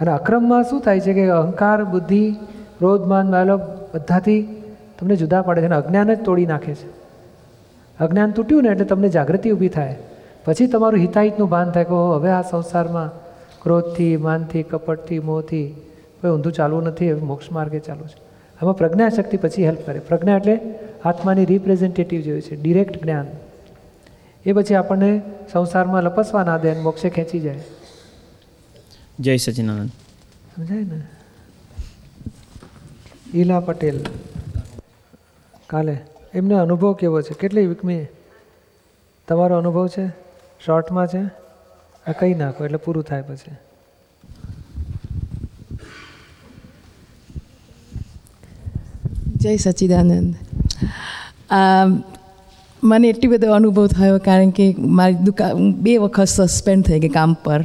અને 0.00 0.12
અક્રમમાં 0.12 0.62
શું 0.62 0.80
થાય 0.80 1.00
છે 1.00 1.14
કે 1.14 1.28
અહંકાર, 1.28 1.84
બુદ્ધિ 1.84 2.36
ક્રોધમાનમાં 2.78 3.40
આવેલો 3.40 3.56
બધાથી 3.94 4.62
તમને 5.00 5.16
જુદા 5.16 5.42
પાડે 5.42 5.60
છે 5.60 5.66
અને 5.66 5.76
અજ્ઞાન 5.76 6.14
જ 6.14 6.24
તોડી 6.24 6.46
નાખે 6.46 6.74
છે. 6.74 6.88
અજ્ઞાન 8.00 8.30
તૂટ્યું 8.30 8.62
ને 8.62 8.68
એટલે 8.68 8.84
તમને 8.84 9.08
જાગૃતિ 9.08 9.50
ઊભી 9.50 9.68
થાય. 9.68 9.96
પછી 10.44 10.66
તમારું 10.66 11.00
હિતાહિતનું 11.00 11.48
ભાન 11.48 11.70
થાય 11.70 11.84
કે 11.84 12.14
હવે 12.14 12.30
આ 12.30 12.42
સંસારમાં 12.42 13.10
ક્રોધથી 13.62 14.16
માનથી 14.16 14.62
કપટથી 14.62 15.18
મોહથી 15.18 15.74
કોઈ 16.20 16.30
ઊંધું 16.30 16.52
ચાલવું 16.52 16.82
નથી 16.82 17.12
હવે 17.12 17.20
મોક્ષ 17.20 17.52
માર્ગે 17.52 17.78
ચાલુ 17.78 18.04
છે. 18.04 18.24
આમાં 18.62 18.76
પ્રજ્ઞાશક્તિ 18.76 19.36
પછી 19.36 19.64
હેલ્પ 19.64 19.78
કરે. 19.86 19.98
પ્રજ્ઞા 19.98 20.36
એટલે 20.36 20.60
આત્માની 21.04 21.44
રિપ્રેઝેન્ટેટિવ 21.44 22.20
જેવી 22.20 22.40
છે 22.40 22.56
ડિરેક્ટ 22.56 23.02
જ્ઞાન. 23.02 23.26
એ 24.46 24.52
પછી 24.52 24.74
આપણને 24.74 25.22
સંસારમાં 25.52 26.02
લપસવા 26.02 26.44
ના 26.44 26.58
દે 26.58 26.70
અને 26.70 26.80
મોક્ષે 26.80 27.10
ખેંચી 27.10 27.40
જાય. 27.40 27.60
જય 29.20 29.36
સચિનાનંદ 29.36 29.88
સમજાય 30.56 30.78
ને? 30.78 31.02
ઈલા 33.34 33.60
પટેલ. 33.60 34.00
કાલે. 35.66 35.98
એમનો 36.34 36.62
અનુભવ 36.62 36.92
કેવો 36.92 37.22
છે? 37.22 37.34
કેટલી 37.34 37.66
વીકમી? 37.66 38.06
તમારો 39.28 39.58
અનુભવ 39.58 39.88
છે? 39.88 40.23
શોર્ટમાં 40.64 41.06
છે? 41.06 41.22
આ 42.06 42.14
કહી 42.20 42.34
નાખો, 42.40 42.60
એટલે 42.66 42.78
પૂરું 42.84 43.04
થાય 43.04 43.24
પછી. 43.28 43.56
જય 49.42 49.56
સચ્ચિદાનંદ 49.56 50.30
મને 52.82 53.06
એટલી 53.08 53.30
બધો 53.32 53.54
અનુભવ 53.54 53.86
થયો 53.92 54.18
કારણ 54.26 54.52
કે 54.58 54.66
મારી 54.98 55.24
દુકાન 55.26 55.72
બે 55.84 55.92
વખત 55.98 56.48
સસ્પેન્ડ 56.48 56.86
થઈ 56.88 57.00
ગઈ 57.02 57.14
કામ 57.16 57.30
પર. 57.44 57.62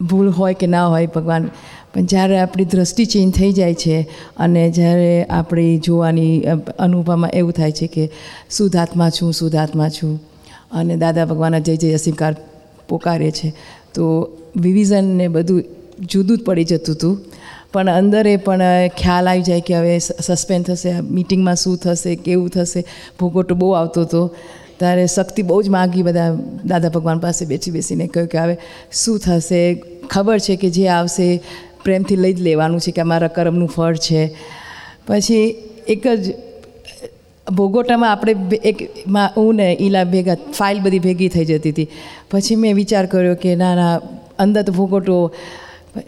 ભૂલ 0.00 0.28
હોય 0.38 0.54
કે 0.60 0.66
ના 0.66 0.86
હોય 0.92 1.08
ભગવાન, 1.16 1.44
પણ 1.92 2.06
જ્યારે 2.12 2.36
આપણી 2.40 2.68
દ્રષ્ટિ 2.72 3.04
ચેન્જ 3.12 3.30
થઈ 3.38 3.52
જાય 3.58 3.76
છે 3.82 3.96
અને 4.38 4.62
જ્યારે 4.78 5.10
આપણી 5.38 5.72
જોવાની 5.78 6.34
અનુભવમાં 6.78 7.36
એવું 7.40 7.58
થાય 7.58 7.74
છે 7.80 7.86
કે 7.96 8.04
શુદ્ધાત્મા 8.50 9.10
છું 9.18 9.30
શુદ્ધાત્મા 9.40 9.90
છું 9.98 10.14
અને 10.74 10.96
દાદા 10.96 11.24
ભગવાનના 11.24 11.58
જય 11.58 11.76
જય 11.76 11.94
અસ્વીકાર 11.94 12.36
પોકારે 12.88 13.30
છે. 13.30 13.54
તો 13.94 14.30
વિવિઝન 14.56 15.04
ને 15.04 15.28
બધું 15.28 15.64
જુદું 16.00 16.38
જ 16.38 16.44
પડી 16.44 16.64
જતું 16.64 16.94
હતું. 16.94 17.18
પણ 17.72 17.90
અંદરે 17.90 18.36
પણ 18.36 18.62
ખ્યાલ 18.98 19.28
આવી 19.28 19.42
જાય 19.42 19.60
કે 19.60 19.74
હવે 19.74 19.98
સસ્પેન્ડ 19.98 20.66
થશે, 20.66 20.90
આ 20.90 21.00
મિટિંગમાં 21.00 21.56
શું 21.56 21.76
થશે, 21.76 22.16
કેવું 22.16 22.48
થશે 22.48 22.84
ભોગોટો 23.20 23.54
બહુ 23.54 23.70
આવતો 23.70 24.00
હતો. 24.00 24.34
ત્યારે 24.78 25.06
શક્તિ 25.06 25.42
બહુ 25.42 25.62
જ 25.62 25.68
માગી 25.68 26.02
બધા 26.02 26.34
દાદા 26.64 26.88
ભગવાન 26.88 27.18
પાસે 27.18 27.44
બેસી 27.44 27.70
બેસીને 27.70 28.06
કહ્યું 28.06 28.28
કે 28.28 28.38
હવે 28.38 28.56
શું 28.92 29.18
થશે? 29.18 29.82
ખબર 30.10 30.38
છે 30.38 30.56
કે 30.56 30.70
જે 30.70 30.88
આવશે 30.88 31.42
પ્રેમથી 31.84 32.16
લઈ 32.16 32.32
જ 32.32 32.40
લેવાનું 32.40 32.80
છે 32.80 32.90
કે 32.90 33.00
અમારા 33.00 33.28
કર્મનું 33.28 33.68
ફળ 33.68 33.96
છે. 33.96 34.34
પછી 35.06 35.56
એક 35.88 36.06
જ 36.08 36.32
ભોગોટામાં 37.52 38.12
આપણે 38.12 38.32
એક 38.64 38.82
હું 39.36 39.54
ને 39.54 39.76
ઈલા 39.80 40.04
ભેગા 40.04 40.34
ફાઇલ 40.34 40.80
બધી 40.80 40.98
ભેગી 40.98 41.28
થઈ 41.28 41.44
જતી 41.44 41.70
હતી. 41.70 41.88
પછી 42.30 42.56
મેં 42.56 42.74
વિચાર 42.74 43.06
કર્યો 43.06 43.34
કે 43.34 43.56
ના 43.56 43.74
ના 43.74 44.00
અંદર 44.38 44.62
તો 44.62 44.72
ભોગોટો, 44.72 45.34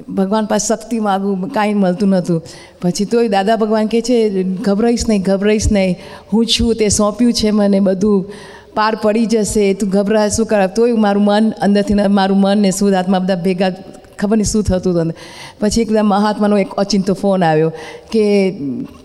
ભગવાન 0.09 0.46
પાસે 0.46 0.66
શક્તિ 0.66 1.01
માગું, 1.01 1.49
કાંઈ 1.49 1.75
મળતું 1.75 2.09
નહોતું. 2.09 2.44
પછી 2.83 3.05
તોય 3.05 3.29
દાદા 3.29 3.57
ભગવાન 3.57 3.87
કહે 3.87 4.01
છે, 4.01 4.42
ગભરાઈશ 4.42 5.09
નહીં 5.09 5.22
ગભરાઈશ 5.22 5.72
નહીં. 5.72 5.96
હું 6.33 6.46
છું, 6.46 6.75
તે 6.75 6.88
સોંપ્યું 6.88 7.33
છે 7.33 7.51
મને 7.51 7.81
બધું. 7.81 8.33
પાર 8.75 8.94
પડી 8.94 9.27
જશે, 9.27 9.75
તું 9.75 9.88
ગભરા 9.88 10.29
શું 10.29 10.46
કર 10.46 10.66
તોય 10.66 10.92
મારું 10.92 11.25
મન 11.25 11.51
અંદરથી 11.51 11.94
મારું 11.94 12.40
મન 12.40 12.59
ને 12.59 12.70
શુદ્ધ 12.70 12.94
આત્મા 12.94 13.18
બધા 13.18 13.35
ભેગા 13.35 13.70
ખબર 14.18 14.37
નહીં 14.37 14.44
શું 14.44 14.62
થતું 14.62 15.00
હતું. 15.00 15.14
પછી 15.61 15.81
એકદમ 15.81 16.07
મહાત્માનો 16.07 16.59
એક 16.59 16.68
અચિંતો 16.79 17.14
ફોન 17.14 17.44
આવ્યો 17.44 17.72
કે, 18.12 18.52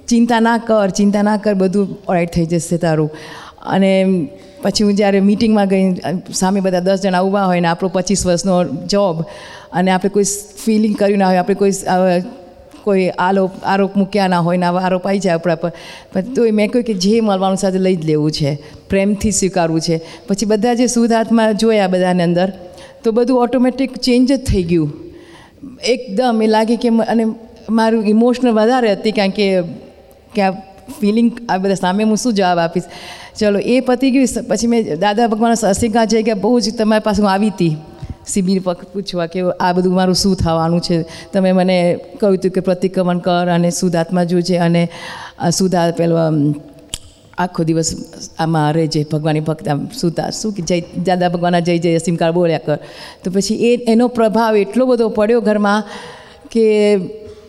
ચિંતા 0.08 0.40
ના 0.40 0.58
કર, 0.58 0.90
ચિંતા 0.90 1.22
ના 1.22 1.38
કર, 1.38 1.54
બધું 1.54 1.98
ઓરાઈટ 2.10 2.32
થઈ 2.32 2.46
જશે 2.46 2.78
તારું. 2.78 3.12
અને 3.66 4.30
પછી 4.62 4.84
હું 4.84 4.94
જ્યારે 4.94 5.20
મિટિંગમાં 5.20 5.68
ગઈ, 5.68 5.96
સામે 6.34 6.60
બધા 6.60 6.80
દસ 6.80 7.02
જણા 7.02 7.22
ઊભા 7.22 7.44
હોય 7.44 7.60
ને, 7.60 7.68
આપણો 7.68 7.90
પચીસ 7.90 8.26
વર્ષનો 8.26 8.64
જોબ 8.64 9.22
અને 9.74 9.92
આપણે 9.92 10.10
કોઈ 10.10 10.24
ફિલિંગ 10.66 10.96
કર્યું 10.96 11.20
ના 11.20 11.28
હોય, 11.28 11.38
આપણે 11.38 11.56
કોઈ 11.56 11.72
કોઈ 12.84 13.10
આરોપ 13.10 13.52
આરોપ 13.66 13.96
મૂક્યા 13.96 14.28
ના 14.28 14.40
હોય 14.40 14.58
ને, 14.58 14.66
આવા 14.66 14.82
આરોપ 14.82 15.08
આવી 15.08 15.20
જાય 15.20 15.36
આપણા 15.36 15.56
પર. 15.56 15.72
પણ 16.14 16.22
તોય 16.22 16.52
મેં 16.52 16.72
કહ્યું 16.72 16.86
કે 16.86 16.94
જે 16.94 17.22
મળવાનું 17.22 17.58
સાથે 17.58 17.78
લઈ 17.78 17.96
જ 17.96 18.06
લેવું 18.06 18.32
છે. 18.32 18.62
પ્રેમથી 18.90 19.32
સ્વીકારવું 19.32 19.82
છે. 19.82 20.02
પછી 20.28 20.46
બધા 20.46 20.74
જે 20.74 20.88
સુધાર્થમાં 20.88 21.58
જોયા 21.58 21.88
બધાને 21.88 22.24
અંદર 22.24 22.52
તો 23.04 23.12
બધું 23.12 23.40
ઓટોમેટિક 23.40 23.98
ચેન્જ 23.98 24.34
જ 24.34 24.44
થઈ 24.44 24.64
ગયું. 24.64 24.94
એકદમ 25.86 26.42
એ 26.44 26.48
લાગે 26.48 26.76
કે 26.76 26.90
અને 26.90 27.26
મારું 27.70 28.06
ઇમોશનલ 28.06 28.52
વધારે 28.52 28.92
હતી 28.92 29.12
કારણ 29.12 29.30
કે 29.30 29.62
કે 30.36 30.42
આ 30.42 30.52
ફિલિંગ 31.00 31.32
આ 31.50 31.58
બધા 31.58 31.74
સામે 31.74 32.04
હું 32.04 32.18
શું 32.18 32.34
જવાબ 32.34 32.60
આપીશ? 32.60 32.84
ચલો, 33.40 33.60
એ 33.60 33.80
પતી 33.80 34.12
ગયું. 34.12 34.28
પછી 34.48 34.68
મેં 34.68 35.00
દાદા 35.00 35.28
ભગવાન 35.28 35.54
સસિકા 35.54 36.06
જઈ 36.06 36.24
ગયા 36.24 36.36
બહુ 36.36 36.60
જ 36.60 36.76
તમારી 36.78 37.02
પાસે 37.04 37.22
હું 37.22 37.32
આવી 37.32 37.50
હતી. 37.50 37.78
શિબિર 38.28 38.62
પર 38.64 38.74
પૂછવા 38.94 39.26
કે 39.28 39.42
આ 39.60 39.74
બધું 39.74 39.94
મારું 39.94 40.16
શું 40.16 40.36
થવાનું 40.36 40.82
છે? 40.82 41.06
તમે 41.34 41.52
મને 41.52 41.78
કહ્યું 42.20 42.38
હતું 42.38 42.52
કે 42.52 42.62
પ્રતિક્રમણ 42.62 43.18
કર 43.18 43.48
અને 43.48 43.72
શુદ્ધાત્મા 43.72 44.24
જોજે 44.24 44.58
અને 44.58 44.90
શુદ્ધા 45.58 45.92
પેલો 45.92 46.16
આખો 47.44 47.64
દિવસ 47.64 47.90
આમાં 48.40 48.74
રહેજે 48.74 49.02
ભગવાનની 49.12 49.46
ભક્ત 49.50 49.70
આમ 49.70 49.82
સુતા. 50.00 50.30
શું 50.30 50.54
કે 50.56 50.62
જય, 50.62 50.80
દાદા 51.06 51.30
ભગવાનના 51.30 51.60
જય 51.60 51.78
જય 51.78 51.96
અસીમકાર 51.96 52.32
બોલ્યા 52.32 52.66
કર. 52.66 52.80
તો 53.24 53.32
પછી 53.32 53.60
એ, 53.70 53.72
એનો 53.92 54.08
પ્રભાવ 54.08 54.58
એટલો 54.58 54.86
બધો 54.86 55.10
પડ્યો 55.10 55.42
ઘરમાં 55.42 55.84
કે 56.52 56.66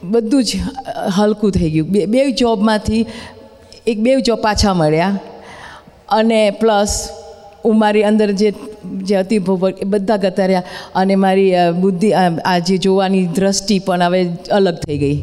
બધું 0.05 0.45
જ 0.45 0.51
હલકું 1.17 1.51
થઈ 1.53 1.71
ગયું. 1.71 1.89
બે 1.89 2.07
બે 2.07 2.31
જોબમાંથી 2.31 3.07
એક, 3.87 3.99
બે 4.01 4.21
જોબ 4.21 4.41
પાછા 4.41 4.75
મળ્યા. 4.75 5.19
અને 6.09 6.41
પ્લસ 6.51 7.09
હું 7.65 7.79
મારી 7.79 8.03
અંદર 8.03 8.31
જે 8.31 8.49
જે 9.03 9.17
હતી 9.17 9.41
એ 9.81 9.85
બધા 9.85 10.17
ગતા 10.17 10.47
રહ્યા. 10.47 10.63
અને 10.95 11.15
મારી 11.15 11.53
બુદ્ધિ 11.81 12.13
આ 12.45 12.59
જે 12.59 12.77
જોવાની 12.79 13.27
દ્રષ્ટિ 13.27 13.79
પણ 13.79 14.03
હવે 14.03 14.21
અલગ 14.51 14.77
થઈ 14.87 14.99
ગઈ. 14.99 15.19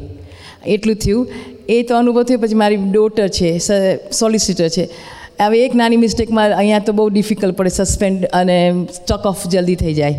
એટલું 0.68 0.96
થયું 0.96 1.28
એ 1.70 1.80
તો 1.84 1.94
અનુભવ 1.96 2.24
થયો 2.24 2.42
પછી 2.44 2.60
મારી 2.64 2.82
ડોટર 2.86 3.28
છે 3.38 3.50
સોલિસિટર 4.12 4.70
છે. 4.70 4.86
હવે 5.40 5.60
એક 5.66 5.76
નાની 5.80 5.98
મિસ્ટેકમાં 5.98 6.54
અહીંયા 6.62 6.86
તો 6.88 6.94
બહુ 6.94 7.10
ડિફિકલ્ટ 7.10 7.58
પડે 7.58 7.72
સસ્પેન્ડ 7.76 8.26
અને 8.40 8.56
સ્ટક 8.96 9.26
ઓફ 9.26 9.44
જલ્દી 9.52 9.76
થઈ 9.82 9.94
જાય. 10.00 10.18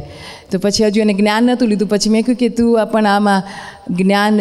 તો 0.51 0.59
પછી 0.59 0.85
હજુ 0.85 1.01
એને 1.03 1.15
જ્ઞાન 1.19 1.45
નહોતું 1.45 1.69
લીધું. 1.69 1.89
પછી 1.89 2.13
મેં 2.15 2.23
કહ્યું 2.27 2.39
કે 2.43 2.49
તું 2.59 2.87
પણ 2.93 3.07
આમાં 3.07 3.43
જ્ઞાન 3.99 4.41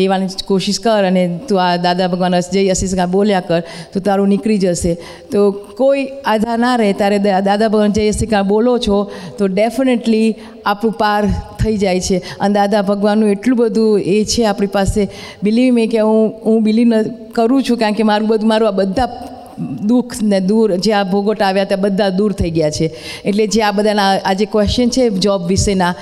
લેવાની 0.00 0.44
કોશિશ 0.48 0.80
કર 0.80 1.06
અને 1.10 1.22
તું 1.48 1.62
આ 1.62 1.76
દાદા 1.86 2.08
ભગવાન 2.12 2.36
જય 2.54 2.64
અશીષ 2.74 2.94
બોલ્યા 3.14 3.46
કર, 3.48 3.62
તો 3.92 4.00
તારું 4.00 4.28
નીકળી 4.28 4.58
જશે. 4.58 4.92
તો 5.32 5.38
કોઈ 5.80 6.04
આધાર 6.34 6.58
ના 6.58 6.74
રહે 6.82 6.90
તારે 7.00 7.18
દાદા 7.24 7.68
ભગવાન 7.68 7.96
જય 7.98 8.12
અશીષ 8.12 8.36
બોલો 8.52 8.76
છો, 8.88 9.00
તો 9.38 9.48
ડેફિનેટલી 9.48 10.28
આપણું 10.66 10.94
પાર 11.02 11.22
થઈ 11.62 11.76
જાય 11.84 12.00
છે. 12.00 12.20
અને 12.40 12.54
દાદા 12.54 12.82
ભગવાનનું 12.82 13.34
એટલું 13.36 13.58
બધું 13.62 14.12
એ 14.16 14.20
છે 14.34 14.44
આપણી 14.44 14.74
પાસે. 14.76 15.02
બિલીવ 15.42 15.74
મેં 15.74 15.90
કે 15.96 16.06
હું 16.10 16.22
હું 16.46 16.62
બિલીવ 16.68 16.94
કરું 17.32 17.62
છું 17.62 17.76
કારણ 17.78 17.98
કે 17.98 18.08
મારું 18.12 18.28
બધું, 18.28 18.48
મારું 18.48 18.68
આ 18.68 18.78
બધા 18.82 19.10
દુઃખ 19.88 20.22
ને 20.22 20.40
દૂર 20.40 20.76
જે 20.76 20.92
આ 20.92 21.04
ભોગોટ 21.04 21.42
આવ્યા 21.42 21.64
ત્યાં 21.64 21.80
બધા 21.80 22.10
દૂર 22.10 22.32
થઈ 22.32 22.50
ગયા 22.50 22.70
છે. 22.70 22.86
એટલે 23.24 23.46
જે 23.46 23.62
આ 23.62 23.72
બધાના 23.72 24.10
આજે 24.24 24.44
ક્વેશ્ચન 24.44 24.88
છે 24.88 25.10
જોબ 25.10 25.46
વિશેના, 25.46 25.94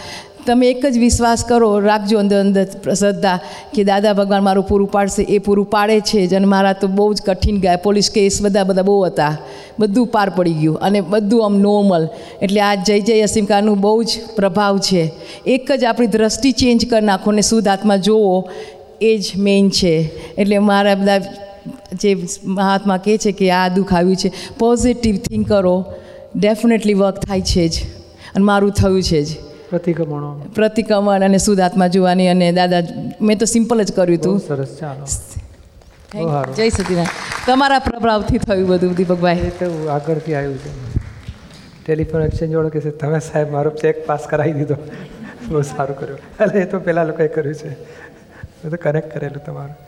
તમે 0.47 0.67
એક 0.71 0.83
જ 0.87 0.99
વિશ્વાસ 0.99 1.45
કરો, 1.45 1.69
રાખજો 1.81 2.19
અંદર 2.19 2.41
અંદર 2.41 2.65
શ્રદ્ધા 2.95 3.39
કે 3.75 3.85
દાદા 3.85 4.13
ભગવાન 4.15 4.43
મારું 4.43 4.67
પૂરું 4.67 4.91
પાડશે, 4.91 5.23
એ 5.23 5.39
પૂરું 5.39 5.67
પાડે 5.71 6.01
છે. 6.01 6.27
જ 6.27 6.35
અને 6.35 6.47
મારા 6.47 6.73
તો 6.73 6.87
બહુ 6.89 7.15
જ 7.15 7.23
કઠિન 7.27 7.57
ગયા. 7.61 7.77
પોલીસ 7.77 8.11
કેસ 8.11 8.43
બધા 8.43 8.65
બધા 8.65 8.83
બહુ 8.83 9.05
હતા. 9.05 9.35
બધું 9.79 10.07
પાર 10.07 10.29
પડી 10.31 10.53
ગયું 10.53 10.77
અને 10.81 11.01
બધું 11.01 11.45
આમ 11.45 11.57
નોર્મલ 11.59 12.05
એટલે 12.43 12.61
આ 12.61 12.75
જય 12.75 13.01
જય 13.01 13.23
અસીમકારનું 13.23 13.81
બહુ 13.81 14.03
જ 14.03 14.11
પ્રભાવ 14.37 14.79
છે. 14.79 15.03
એક 15.47 15.73
જ 15.73 15.85
આપણી 15.85 16.07
દ્રષ્ટિ 16.07 16.53
ચેન્જ 16.53 16.87
કરી 16.91 17.09
નાખો 17.11 17.33
ને 17.33 17.43
શુદ્ધ 17.43 17.69
આત્મા 17.69 17.97
જોવો 17.97 18.49
એ 19.01 19.19
જ 19.19 19.37
મેઇન 19.37 19.69
છે. 19.71 19.95
એટલે 20.39 20.59
મારા 20.59 20.95
બધા 20.95 21.21
જે 21.93 22.29
મહાત્મા 22.45 22.97
કહે 22.97 23.19
છે 23.19 23.33
કે 23.33 23.51
આ 23.51 23.69
દુઃખ 23.69 23.95
આવ્યું 23.95 24.17
છે 24.17 24.33
પોઝિટિવ 24.59 25.17
થિંક 25.17 25.49
કરો 25.49 25.85
ડેફિનેટલી 26.37 26.95
વર્ક 26.95 27.19
થાય 27.19 27.41
છે 27.41 27.69
જ 27.69 27.83
અને 28.35 28.45
મારું 28.45 28.71
થયું 28.71 29.03
છે 29.03 29.23
જ. 29.25 29.29
પ્રતિક્રમણો. 29.71 30.47
પ્રતિક્રમણ 30.55 31.23
અને 31.23 31.39
શુદ્ધાત્મા 31.39 31.87
જોવાની 31.87 32.29
અને 32.29 32.53
દાદા 32.53 32.81
મેં 33.21 33.39
તો 33.39 33.45
સિમ્પલ 33.45 33.83
જ 33.83 33.93
કર્યું 33.93 34.19
હતું 34.19 34.39
સરસ 34.39 34.77
ચાલો. 34.81 35.07
જય 36.53 36.69
સતીનારાયણ 36.69 37.47
તમારા 37.47 37.79
પ્રભાવથી 37.79 38.39
થયું 38.39 38.69
બધું 38.69 38.95
દીપકભાઈ. 38.95 39.51
તો 39.59 39.89
આગળથી 39.89 40.35
આવ્યું 40.35 40.59
છે. 40.59 40.71
ટેલિફોન 41.87 42.23
એક્સચેન્જ 42.23 42.55
વાળો 42.55 42.69
કહે 42.69 42.81
તમે 42.81 43.21
સાહેબ 43.21 43.53
મારો 43.53 43.71
ચેક 43.71 44.07
પાસ 44.07 44.21
કરાવી 44.21 44.53
દીધો. 44.53 44.77
બહુ 45.49 45.63
સારું 45.63 45.99
કર્યું. 45.99 46.19
અરે 46.41 46.61
એ 46.61 46.65
તો 46.65 46.79
પહેલાં 46.79 47.07
લોકોએ 47.07 47.29
કર્યું 47.29 47.55
છે. 47.55 47.71
એ 48.65 48.69
તો 48.69 48.77
કનેક્ટ 48.77 49.15
કરેલું 49.15 49.45
તમારું. 49.45 49.86